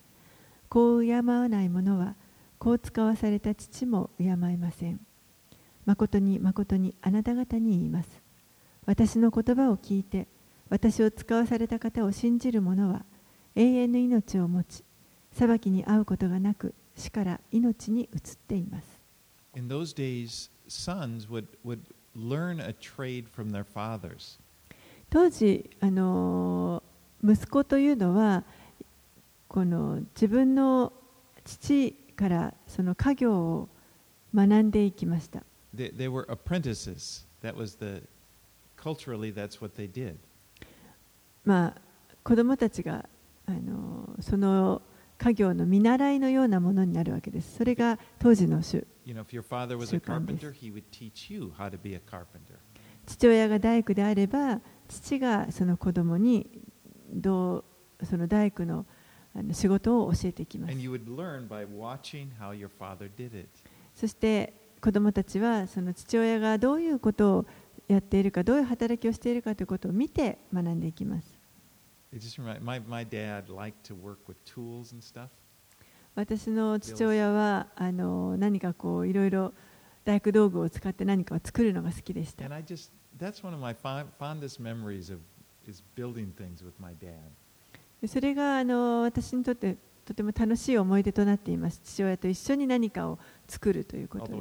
[0.69, 2.15] 子を敬わない者は
[2.61, 5.01] 子を使わされた父も敬えません。
[5.85, 8.21] 誠に誠にあなた方に言います。
[8.85, 10.27] 私の言葉を聞いて
[10.69, 13.03] 私を使わされた方を信じる者は
[13.55, 14.83] 永遠の命を持ち、
[15.33, 19.01] 裁きに遭うことがなく死から命に移っています。
[19.55, 21.79] In those days, sons would, would
[25.09, 26.83] 当時あの
[27.23, 28.43] 息子というのは
[29.47, 30.93] この自分の
[31.43, 33.69] 父からその家業を
[34.33, 35.43] 学んでいきました。
[41.43, 41.81] まあ
[42.23, 43.07] 子供たちが
[43.45, 44.81] あのその
[45.23, 47.57] 家業の見習いのようなものになるわけです。
[47.57, 51.77] それが当時の習 You know, if your father was a 習慣です carpenter, he would teach you how to
[51.81, 52.57] be a carpenter.
[53.05, 56.47] 父親が大工であれば父がその子供に
[57.13, 57.63] ど
[57.99, 58.85] うその大工の
[59.33, 60.79] あの仕事を教えていきます.
[63.95, 67.45] そして子供たちはその父親がどういうことを
[67.87, 71.40] やっているかどういう働きをしているかということを見て学んでいきます
[76.13, 79.53] 私の父親はあの何かこういろいろ
[80.03, 82.43] 大工道具を使って何かを作るのが好きでした。
[88.07, 91.79] それがあの私にとってとても楽しい思い出となっています。
[91.83, 94.33] 父親と一緒に何かを作るということで。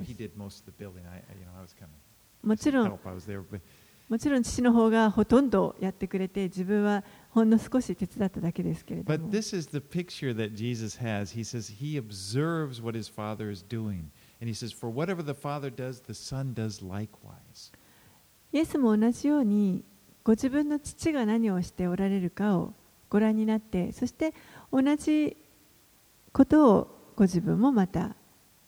[2.43, 2.89] もちろん、
[4.09, 11.33] もちろん父の方がほとんどやってくれて、自分はほんの少し手伝っただけですけれど But も this is the picture that Jesus has.
[11.33, 14.11] He says he observes what his Father is doing.
[14.41, 17.73] And he says, For whatever the Father does, the Son does likewise.
[18.53, 19.85] イエスも同じように
[20.25, 22.75] ご自分の父が何をしておられるかを
[23.09, 24.35] ご覧になってそして
[24.73, 25.37] 同じ
[26.33, 28.17] ことをご自分もまた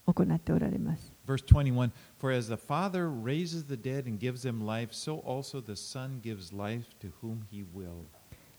[0.06, 1.12] 行っておられます。
[1.26, 5.74] Verse 21 For as the Father raises the dead and gives them life, so also the
[5.74, 8.06] Son gives life to whom he will.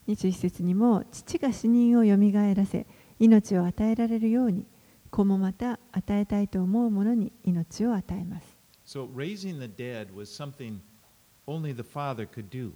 [0.07, 2.85] 21節にも父が死人をよみがえらせ
[3.19, 4.65] 命を与えられるように
[5.09, 8.57] 子もまた与えたいと思う者に命を与えます。
[8.85, 10.79] So raising the dead was something
[11.47, 12.71] only the Father could do.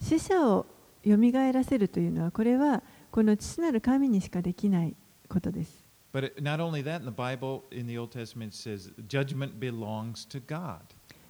[0.00, 0.66] 死者を
[1.02, 4.96] よみがえらせるというのはこれはこの父なる神にしかできない
[5.28, 5.86] ことです。
[6.12, 10.40] But not only that, in the Bible, in the Old Testament, it says judgment belongs to
[10.44, 10.78] God.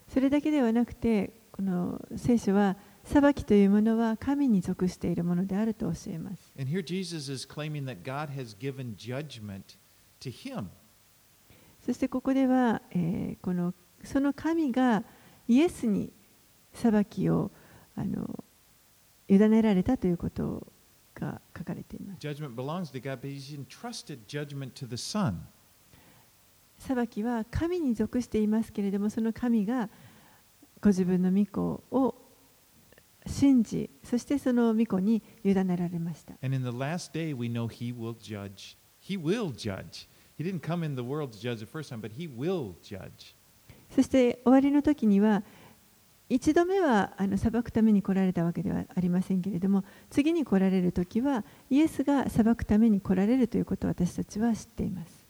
[0.09, 6.53] それだけではなくてこの聖書は裁きというものは神に属しているものであると教えます。
[6.59, 9.79] And here Jesus is claiming that God has given judgment
[10.21, 10.67] to him.
[11.85, 15.05] そしてここでは、えーこのその神が
[15.49, 16.13] イエスに
[16.73, 17.51] 裁きを
[17.97, 18.45] あの
[19.29, 20.67] 委ねられたということ
[21.15, 22.19] が書かれています。
[22.27, 25.35] Judgment belongs to God, but he's entrusted judgment to the Son.
[26.79, 29.89] 裁きは神に属していますけれどもその神が
[30.81, 32.16] ご自分の御子を
[33.27, 36.35] 信じ、そしてその御子に委ねられました。
[43.91, 45.43] そして終わりの時には
[46.29, 55.25] 一度目はあの裁くために来られたわけではありませんけれども次に来られる時はイエスが裁くために来られるということを私たちは知っています。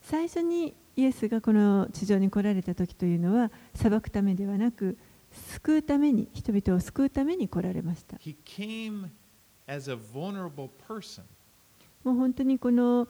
[0.00, 4.96] 最初にイエスがこの地上に来られた時というのは裁くためではなく
[5.30, 8.16] 救うために人々を救うために来られました.
[12.04, 13.08] もう本当にこの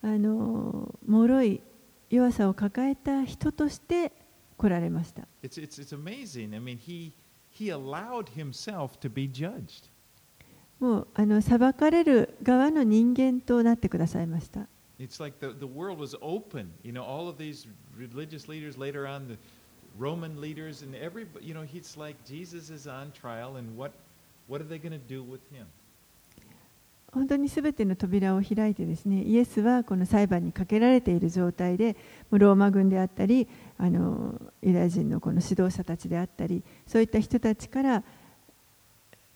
[0.00, 1.60] あの脆い
[2.08, 4.12] 弱さを抱えた人として
[4.56, 5.22] 来られました。
[5.42, 6.54] It's, it's, it's amazing.
[6.54, 7.12] I mean, he,
[7.50, 9.90] he allowed himself to be judged.
[10.78, 14.68] もうあの裁かれる側の人間となってくださいました。
[14.98, 16.72] It's like the, the world was open.
[16.82, 19.36] You know, all of these religious leaders, later on, the
[19.96, 23.92] Roman leaders, and everybody, you know, it's like Jesus is on trial, and what,
[24.48, 25.66] what are they going to do with him?
[27.10, 31.96] 本当にすべての扉を開いてですね、イエスはこの裁判にかけられている状態で、
[32.30, 38.04] ローマ軍であったり、あのユダヤ人のこの指導者たちであったり、そういった人たちから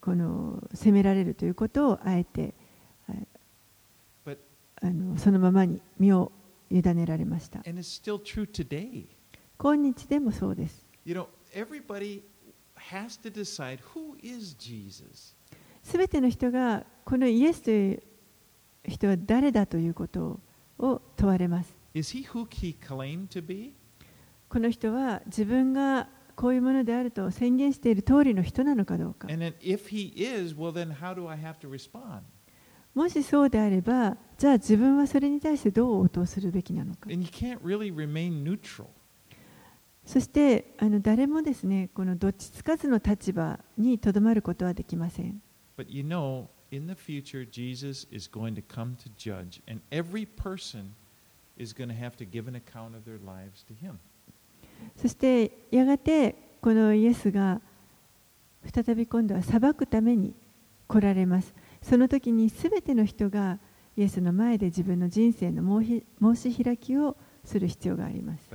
[0.03, 2.53] この責められるということをあえて、
[4.83, 6.33] あのそのままに身を
[6.70, 7.61] 委ねられました。
[9.59, 10.85] 今日でもそうです。
[15.85, 18.03] すべての人がこのイエスという
[18.89, 20.41] 人は誰だということ
[20.78, 21.76] を問われます。
[24.49, 29.28] この人は自分がこういうものであると宣言している通りの人なのかどうか。
[32.95, 37.09] もしそうであれば、じゃあ自分はそれに対してどう応答するべきなのか。
[40.05, 45.40] そしてあの誰もですね、このどっちつかずの立場にとどまることはできません。
[54.97, 57.61] そしてやがてこのイエスが
[58.72, 60.34] 再び今度は裁くために
[60.88, 61.55] 来られます。
[61.83, 63.59] その時にすべての人が
[63.97, 68.49] イエスの前で自分の人生の申し申し開きをする必要があります.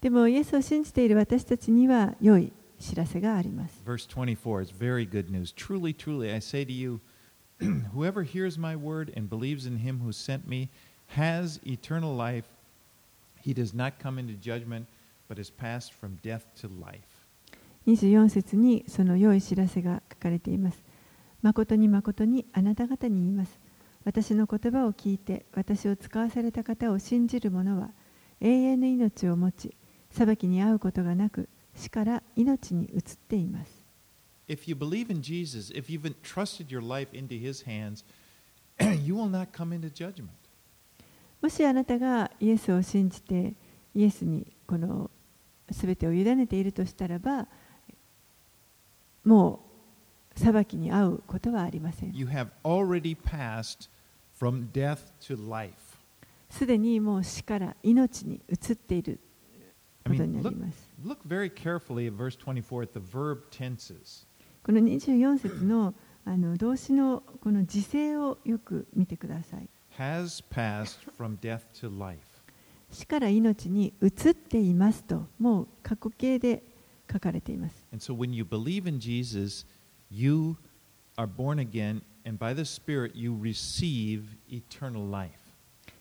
[0.00, 5.52] でもイエスを信じている私たちには良い知らせがあります Verse 24 is very good news.
[5.54, 7.00] Truly, truly, I say to you,
[7.94, 10.68] whoever hears my word and believes in him who sent me
[11.16, 12.44] has eternal life.
[13.42, 14.86] He does not come into judgment,
[15.28, 17.13] but is passed from death to life.
[17.86, 20.82] 24節にその良い知らせが書かれています。
[21.42, 23.60] 誠に誠にあなた方に言います。
[24.04, 27.90] 私の言葉を聞いて私を使わされた方を信じる者は
[28.40, 29.76] 永遠の命を持ち
[30.10, 33.84] 裁きに遭うことがなく死から命に移っています。
[34.46, 38.04] If you believe in Jesus, if you've entrusted your life into his hands,
[39.02, 40.28] you will not come into judgment.
[41.40, 43.54] もしあなたがイエスを信じて
[43.94, 45.10] イエスにこの
[45.70, 47.48] 全てを委ねているとしたらば
[49.24, 49.60] も
[50.36, 53.88] う裁きに遭うことはありません You have already passed
[54.38, 55.74] from death to life.
[56.50, 59.18] すでにもう死から命に移っている
[60.04, 60.88] I ことに mean, な look, ります。
[61.04, 64.26] look very carefully at verse 24 at the verb tenses.
[64.64, 65.94] この24節の
[66.26, 69.68] あの動詞のこの時制をよく見てください。
[69.98, 72.18] Has passed from death to life.
[72.90, 76.62] 死から命に移っていますと、もう過去形で
[77.10, 77.86] 書かれています。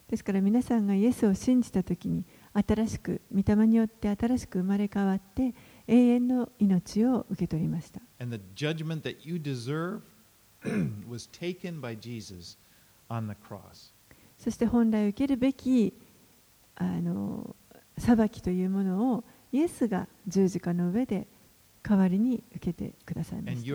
[0.10, 2.24] ですから皆さんがイエスを信じたとに、
[2.54, 5.56] 新しく、御霊によって新しく生まれ変わって、
[5.88, 8.00] 永遠の命を受け取りました。
[14.38, 15.94] そして本来受けるべき
[16.76, 17.56] あの
[17.98, 21.28] 裁きというものをイエスが十字架の上で
[21.82, 23.66] 代わりに受けてくださいました.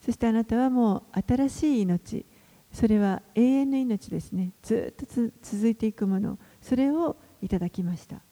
[0.00, 2.26] そしてあなたはもう新しい命
[2.72, 4.52] それは永遠の命ですね。
[4.62, 8.22] ずっとつ続いていくものそれをいただきました。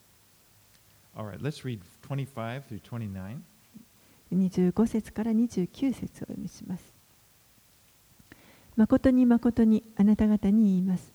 [1.15, 3.39] Right, let's read 25 through 29.
[4.33, 6.95] 25節から29節をお読みします。
[8.77, 11.13] 誠に誠にあなた方に言います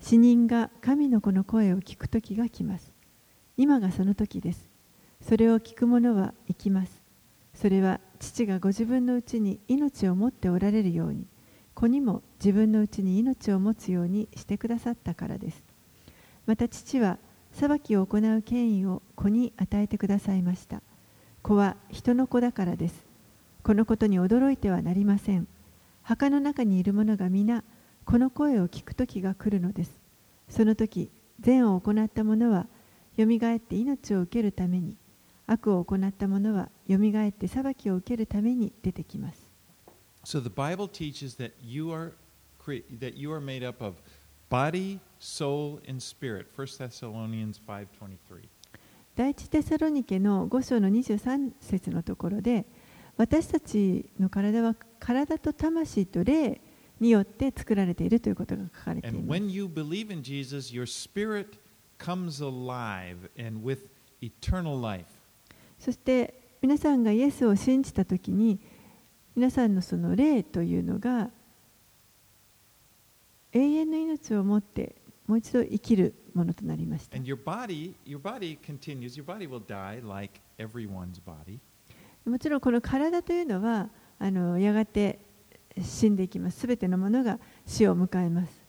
[0.00, 2.92] 死人が神の子の声を聞く時が来ます。
[3.56, 4.68] 今がその時です。
[5.22, 7.02] それを聞く者は生きます。
[7.54, 11.26] それは父がご自分のうちに命を持っておられるように
[11.76, 15.62] 子にも自分のうちに命を持つようにしてくださったからです。
[16.46, 17.18] また父は
[17.52, 20.80] 裁きを行う権威を子に与えてくださいました。
[21.42, 23.04] 子は人の子だからです。
[23.62, 25.46] このことに驚いてはなりません。
[26.02, 27.62] 墓の中にいる者が皆
[28.06, 29.90] この声を聞く時が来るのです
[30.48, 32.68] その時善を行った者は
[33.16, 34.94] よみがえって命を受けるために
[35.48, 39.50] 悪を行った者はよみがえって裁きを受けるために出てきます
[40.24, 42.12] So the Bible teaches that you are
[42.98, 43.96] that you are made up of
[44.48, 46.46] body, soul, and spirit.
[46.56, 48.48] 1 Thessalonians 5:23.
[49.16, 52.66] 第一テサロニケの5章の23節のところで
[53.16, 56.60] 私たちの体は体と魂と霊
[57.00, 59.26] によって作られているということが書かれています。
[65.78, 68.58] そして皆さんがイエスを信じたときに
[69.34, 71.30] 皆さんのその霊というのが
[73.52, 77.16] 永遠の命を持ってもう一度生きるものとなりました。
[82.24, 83.88] もちろんこの体というのは
[84.18, 85.18] あのやがて
[85.80, 86.60] 死んでいきます。
[86.60, 88.66] すべてのものが死を迎えます。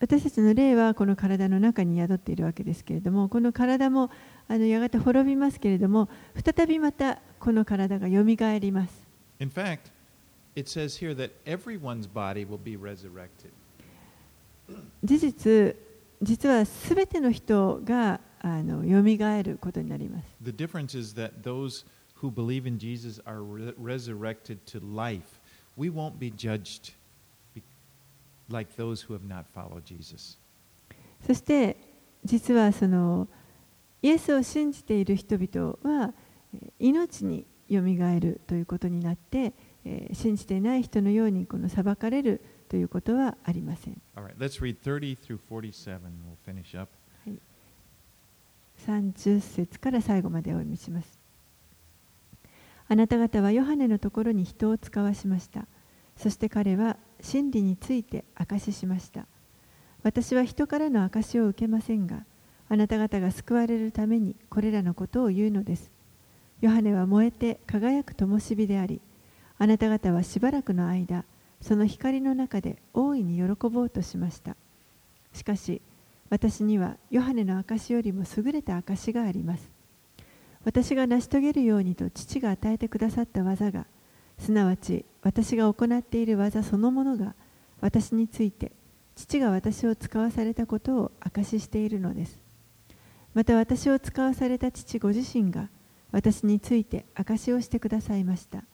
[0.00, 4.10] 私たちの霊はこの体の中に宿っているわけですけれども、この体も
[4.48, 6.10] あのやがて滅びますけれども、
[6.44, 9.02] 再びまたこの体がよみがえります。
[9.38, 9.90] In fact,
[10.54, 13.50] it says here that everyone's body will be resurrected.
[15.02, 15.76] 事実
[16.22, 21.84] 実はすべての人があのよみがえることになります The difference is that those
[22.22, 25.40] who believe in Jesus are re- resurrected to life.
[25.76, 26.92] We won't be judged
[28.50, 30.38] like those who have not followed Jesus.
[31.26, 31.76] そして
[32.24, 33.28] 実はその
[34.02, 36.12] イエスを信じている人々は
[36.54, 39.52] えー命によみがえるということになって、
[39.84, 46.00] えー信じていない人のようにこの裁かれるということはありません All right, let's read 30 through 47.
[46.00, 46.90] We'll finish up.
[48.86, 51.18] 30節から最後までお読みします。
[52.86, 55.66] あなた方はヨハネのところに人を使わしました。
[56.16, 59.26] そして彼は真理について証ししました。
[60.02, 62.24] 私は人からの証を受けませんが、
[62.68, 65.90] あなた方が救われるためにこれらのことを言うのです。
[66.60, 69.00] ヨハネは燃えて輝く灯火であり、
[69.58, 71.24] あなた方はしばらくの間、
[71.66, 74.54] その光の中で大いに喜ぼうとしました。
[75.32, 75.80] しかし、
[76.30, 79.70] 私にはヨハネの証よりも優れた証があります。
[80.64, 83.86] 私が成し遂げるようにと父が与えてくださった技が、
[84.38, 87.34] すなわち私が行っている技そのものが
[87.80, 88.72] 私について
[89.16, 92.38] 父が私を使わされたことを証ししているのです
[93.32, 95.68] また私を使わされた父ご自身が
[96.12, 98.64] 私について証しをしてくださいました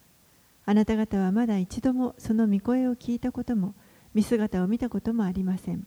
[0.67, 3.75] あなた方はまだ一度もその御声を聞いたことも
[4.15, 5.87] 見姿を見たこともありません。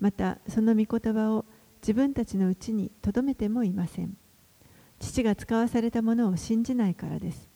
[0.00, 1.44] またその御言葉を
[1.80, 4.16] 自分たちのうちにとどめてもいません。
[4.98, 7.48] 父が使わされたものを信じないからです。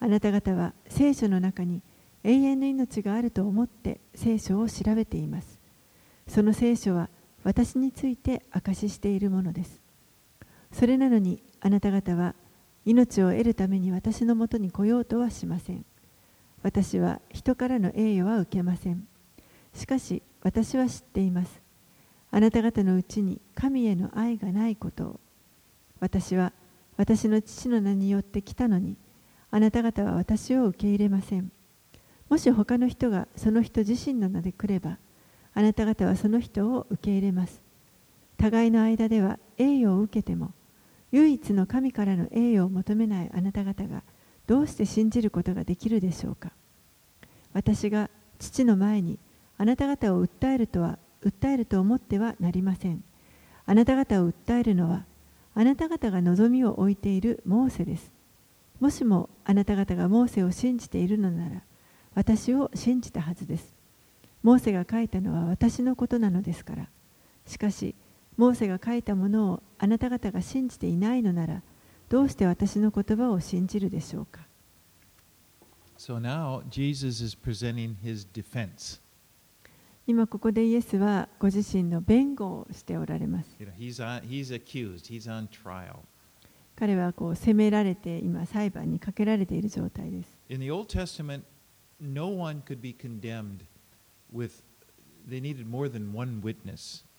[0.00, 1.82] あなた方は聖書の中に
[2.24, 5.60] 永遠の命があると思って聖書を調べています。
[6.28, 7.08] その聖書は
[7.44, 9.80] 私について証ししているものです。
[10.72, 12.34] それなのにあなた方は
[12.84, 15.84] 命を得るために私のもとに来ようとはしません。
[16.62, 19.06] 私は人からの栄誉は受けません。
[19.74, 21.60] しかし私は知っています。
[22.30, 25.20] あなた方のうちに神への愛がないことを。
[26.00, 26.52] 私は
[26.96, 28.96] 私の父の名によって来たのに。
[29.54, 31.52] あなた方は私を受け入れません。
[32.30, 34.96] もし他の人がその人自身の名で来れば、
[35.52, 37.60] あなた方はその人を受け入れます。
[38.38, 40.52] 互いの間では栄誉を受けても、
[41.12, 44.02] 唯一の神からの栄誉を求めないあなた方が
[44.46, 46.50] どうして信じることができるでしょうか？
[47.52, 49.18] 私が父の前に
[49.58, 53.04] あなた方を訴えるとは訴えると思ってはなりません。
[53.64, 55.04] あなた方を訴えるのは
[55.54, 58.10] あなた方が望みを置いているモーセです。
[58.80, 61.62] もしもあなた方がモーセを信じているのなら、
[62.14, 63.72] 私を信じたはずです。
[64.42, 66.88] モーセが書いたのは私のことなのですから。
[67.46, 67.94] しかし、
[68.36, 71.62] モーセが書いたものをあなた方が信じていないのなら、
[72.08, 74.40] どうして私の言葉を信じるでしょうか。
[75.98, 79.00] So now Jesus is presenting his defense.
[80.06, 83.50] 今ここでイエスはご自身の弁護をしておられます。
[83.60, 86.00] You know, he's, on, he's accused, he's on trial.
[86.74, 90.28] 彼はこう責められて今裁判にかけられている状態です。
[90.48, 91.42] In the Old Testament,
[92.00, 93.60] no one could be condemned
[94.34, 94.64] with,
[95.28, 97.11] they needed more than one witness uh,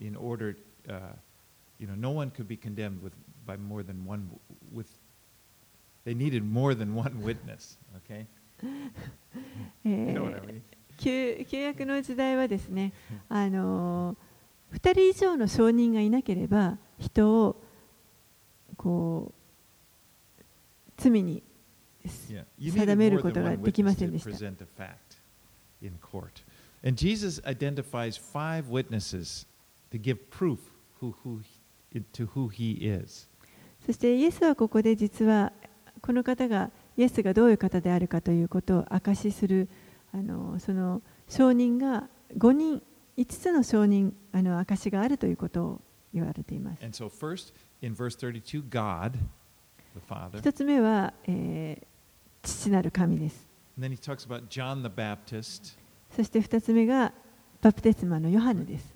[0.00, 0.56] in order,
[0.88, 1.14] uh,
[1.78, 3.12] you know, no one could be condemned with,
[3.46, 4.28] by more than one,
[4.72, 4.88] with,
[6.04, 8.26] they needed more than one witness, okay?
[9.84, 10.62] え You know what I ー mean?
[10.98, 12.92] 旧旧約の時代はですね、
[13.30, 17.62] あのー、2人以上の証人がいなければ人を
[18.76, 19.32] こ
[20.38, 20.42] う
[20.98, 21.42] 罪に
[22.30, 22.44] Yeah.
[22.58, 24.30] You 定 needed め more ること than が one できま witness せん to でした。
[24.30, 25.18] present a fact
[25.82, 26.42] in court.
[26.82, 29.46] And Jesus identifies five witnesses
[33.85, 35.53] そしてイエスはここで実は
[36.01, 39.69] この方がイエスがどういう方であるかということを証しする
[40.13, 42.81] あのその証人が5人
[43.17, 45.81] 5つの証人あの証しがあるということを
[46.13, 46.83] 言われています。
[46.83, 49.13] So、first, 32, God,
[50.09, 51.81] Father, つ目は、え、
[52.41, 53.47] 父なる神です。
[56.15, 57.13] そして2つ目が
[57.65, 58.93] バプテスマのヨハネです。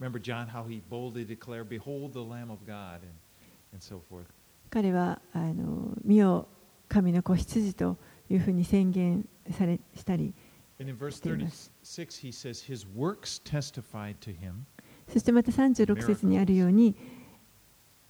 [4.70, 6.48] 彼はあの身を
[6.88, 7.98] 神の子羊と
[8.30, 10.36] いうふに宣言されしたり
[11.10, 11.72] しています。
[15.12, 16.96] そしてまた36節にあるように、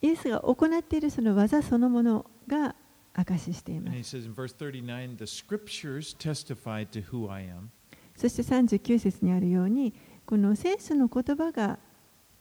[0.02, 2.76] イエスが行っているその技そのものが
[3.14, 3.98] 証ししています。
[8.18, 9.94] そして39節にあるように、
[10.30, 11.80] この聖書の言葉が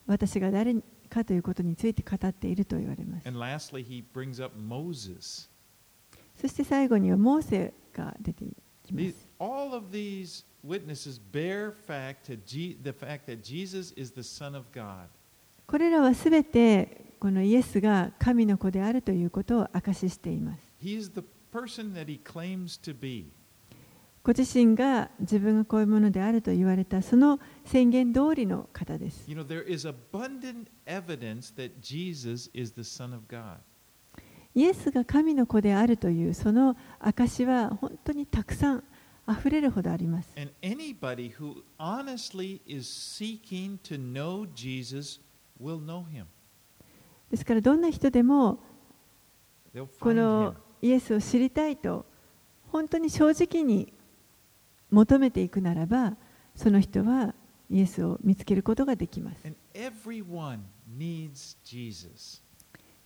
[0.05, 0.75] 私が誰
[1.09, 3.23] かということについて語っていると言われます。
[6.39, 8.45] そして最後にはモーセが出て
[8.83, 9.27] きます。
[9.39, 14.67] all of these witnesses bear fact to G, the fact that Jesus is the Son of
[14.71, 15.07] God.
[15.65, 20.61] これらはすべてこのイエスが神の子であるということを証ししています。
[20.79, 23.31] He is the person that he claims to be.
[24.21, 29.23] ご自身が自分がこういうものであると言われたその宣言通りの方です。
[29.29, 33.57] You know, there is abundant evidence that Jesus is the Son of God.
[34.55, 38.83] イエスが神の子であるというその証は本当にたくさん
[39.29, 40.29] 溢れるほどあります。
[40.37, 45.21] And anybody who honestly is seeking to know Jesus
[45.61, 46.25] will know him.
[47.31, 48.59] ですからどんな人でも
[49.99, 52.05] この.イエスを知りたいと
[52.67, 53.93] 本当に正直に
[54.91, 56.17] 求めていくならば、
[56.55, 57.33] その人は
[57.69, 59.45] イエスを見つけることができます。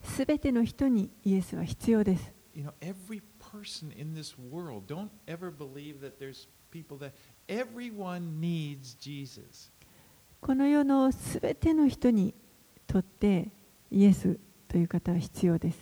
[0.01, 2.33] すべての人にイエスは必要です。
[10.39, 12.33] この世のすべての人に
[12.85, 13.49] とって
[13.89, 15.77] イエスという方は必要です。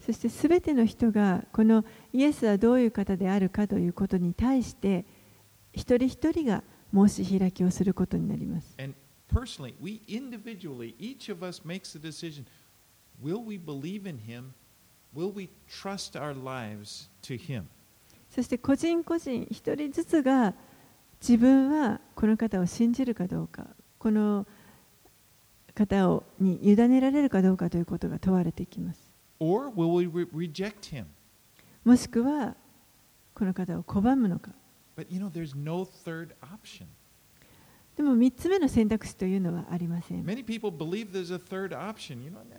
[0.00, 5.04] そして全ての人がこのイエスはどういう方であるかということに対して
[5.72, 6.62] 一人一人が
[6.94, 8.76] 申し開きをすることになります。
[18.30, 20.54] そして個人個人一人ずつが
[21.20, 23.66] 自分はこの方を信じるかどうか。
[23.98, 24.46] この
[25.78, 29.12] 方をに委ねられるかどうかということが問われてきます。
[29.38, 31.04] Or will we re- reject him?
[31.84, 32.56] もしくは
[33.34, 34.50] この方を拒むのか。
[34.96, 36.86] But you know, there's no third option.
[37.96, 40.24] でも3つ目の選択肢というのはありません。
[40.24, 42.22] Many people believe there's a third option.
[42.24, 42.56] You know, no, no,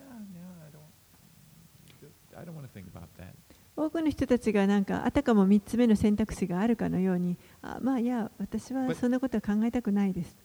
[0.64, 2.40] I don't.
[2.40, 3.34] I don't want to think about that.
[3.76, 10.36] 多くの人たちがなんかあたかも3つ目の選択肢があるかのようにあまあいや私はそんなことは考えたくないです。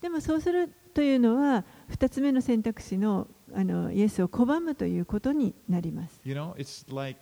[0.00, 6.20] でもそうするというのは2つ目の選択肢のあのイエスを拒むということになります。
[6.24, 7.20] You know, it's like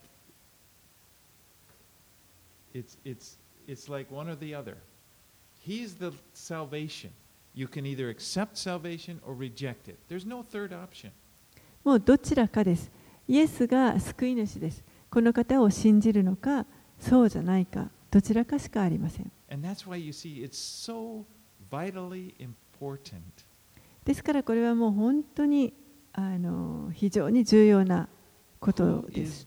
[2.75, 4.77] it's it's it's like one or the other.
[5.67, 7.11] He's the salvation.
[7.55, 9.97] You can either accept salvation or reject it.
[10.09, 11.11] There's no third option.
[11.85, 12.91] もうどちらかです。
[13.27, 14.85] イエスが救い主です。
[15.11, 16.67] この方を信じるのか、
[16.99, 19.31] そうじゃないか、どちらかしかありません。
[24.05, 25.75] ですからこれはもう本当に
[26.13, 28.09] あの非常に重要な
[28.59, 29.47] ことです。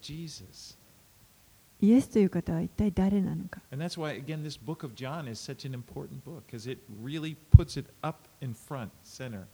[1.84, 3.62] イエスという方は一体誰なのか。
[3.72, 7.36] And that's why again this book of John is such an important book because it really
[7.56, 9.46] puts it up in front, center.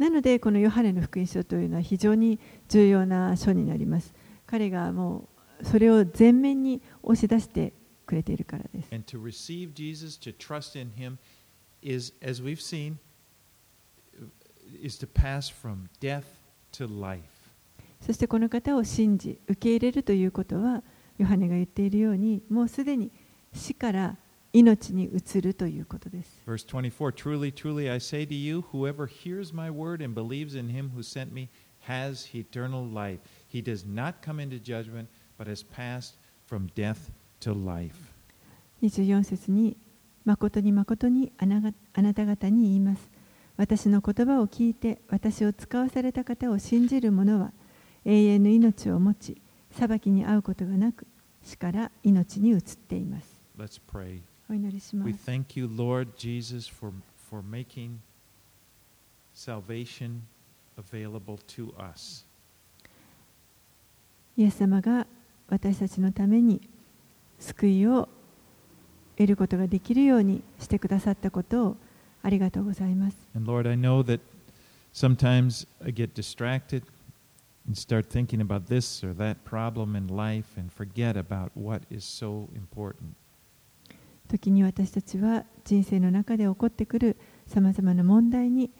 [0.00, 4.14] なのでこのヨハネの福音書というのは非常に重要な書になります。
[4.46, 5.28] 彼がも
[5.60, 7.74] うそれを前面に押し出して
[8.06, 8.88] くれているからです。
[8.94, 11.18] And to receive Jesus, to trust in him
[11.82, 12.94] is as we've seen
[14.82, 16.24] is to pass from death
[16.72, 17.20] to life.
[18.00, 20.82] そしてこの方を信じ受け入れるということは
[21.18, 23.12] ヨハネが言っているようにもうすでに
[23.52, 24.16] 死から
[24.52, 26.42] 命に移るということです。
[26.46, 30.90] Verse 24 Truly, truly, I say to you, whoever hears my word and believes in him
[30.96, 31.48] who sent me
[31.86, 33.20] has eternal life.
[33.48, 36.14] He does not come into judgment, but has passed
[36.46, 37.94] from death to life.
[38.82, 39.76] 24節に
[40.24, 43.10] 誠に誠にあながあなた方に言います。
[43.56, 47.52] 私の言葉を聞いて私を使わされた方を信じる者は
[48.06, 49.42] 永遠の命を持ち
[49.72, 51.06] 裁きに遭うことがなく
[51.44, 53.40] 死から命に移っています。
[53.58, 54.22] Let's pray.
[54.49, 55.29] お祈りしま We す。
[55.29, 56.93] thank you, Lord Jesus, for,
[57.29, 57.97] for making
[59.33, 60.21] salvation
[60.77, 62.25] available to us.
[64.37, 65.07] イエス様が
[65.47, 66.61] 私たちのために
[67.39, 68.09] 救いを
[69.17, 71.77] 得ることができるようにしてくださったことを
[72.21, 73.17] ありがとうございます。
[73.35, 74.19] And Lord, I know that
[74.93, 76.83] sometimes I get distracted
[77.65, 82.03] and start thinking about this or that problem in life and forget about what is
[82.03, 83.15] so important.
[84.30, 87.16] 時に私たちは人生の中で起こってくる
[87.46, 88.70] さまざまな問題に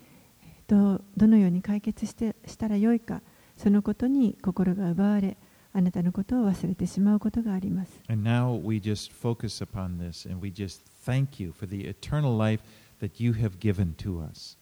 [0.69, 3.21] どうどのように解決してしたらよいか
[3.57, 5.37] そのことに心が奪われ
[5.73, 8.01] あなたのことを忘れてしまうことがあります。
[8.09, 12.63] And now we just focus upon this and we just thank you for the eternal life
[13.01, 14.57] that you have given to us.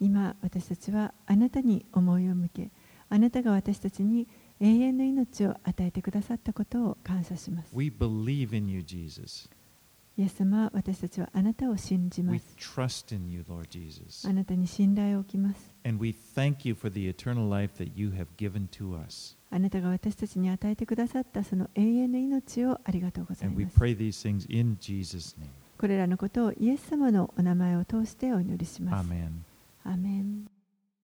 [0.00, 2.70] 今私たちはあなたに思いを向け
[3.08, 4.26] あなたが私たちに
[4.60, 7.68] 永遠の命を与えてくださったことを感謝します。
[7.74, 9.48] We believe in you, Jesus.
[10.18, 12.56] イエス様私たちはあなたを信じます。
[13.30, 15.74] You, Lord, あなたに信頼を置きます。
[19.50, 23.78] あなたが私たちに与えてくださったその永遠の命をありがとうございます。
[25.78, 29.00] これらのことをイエス様のお名前を通してお祈りします。
[29.00, 29.44] アメン。
[29.84, 30.08] アメ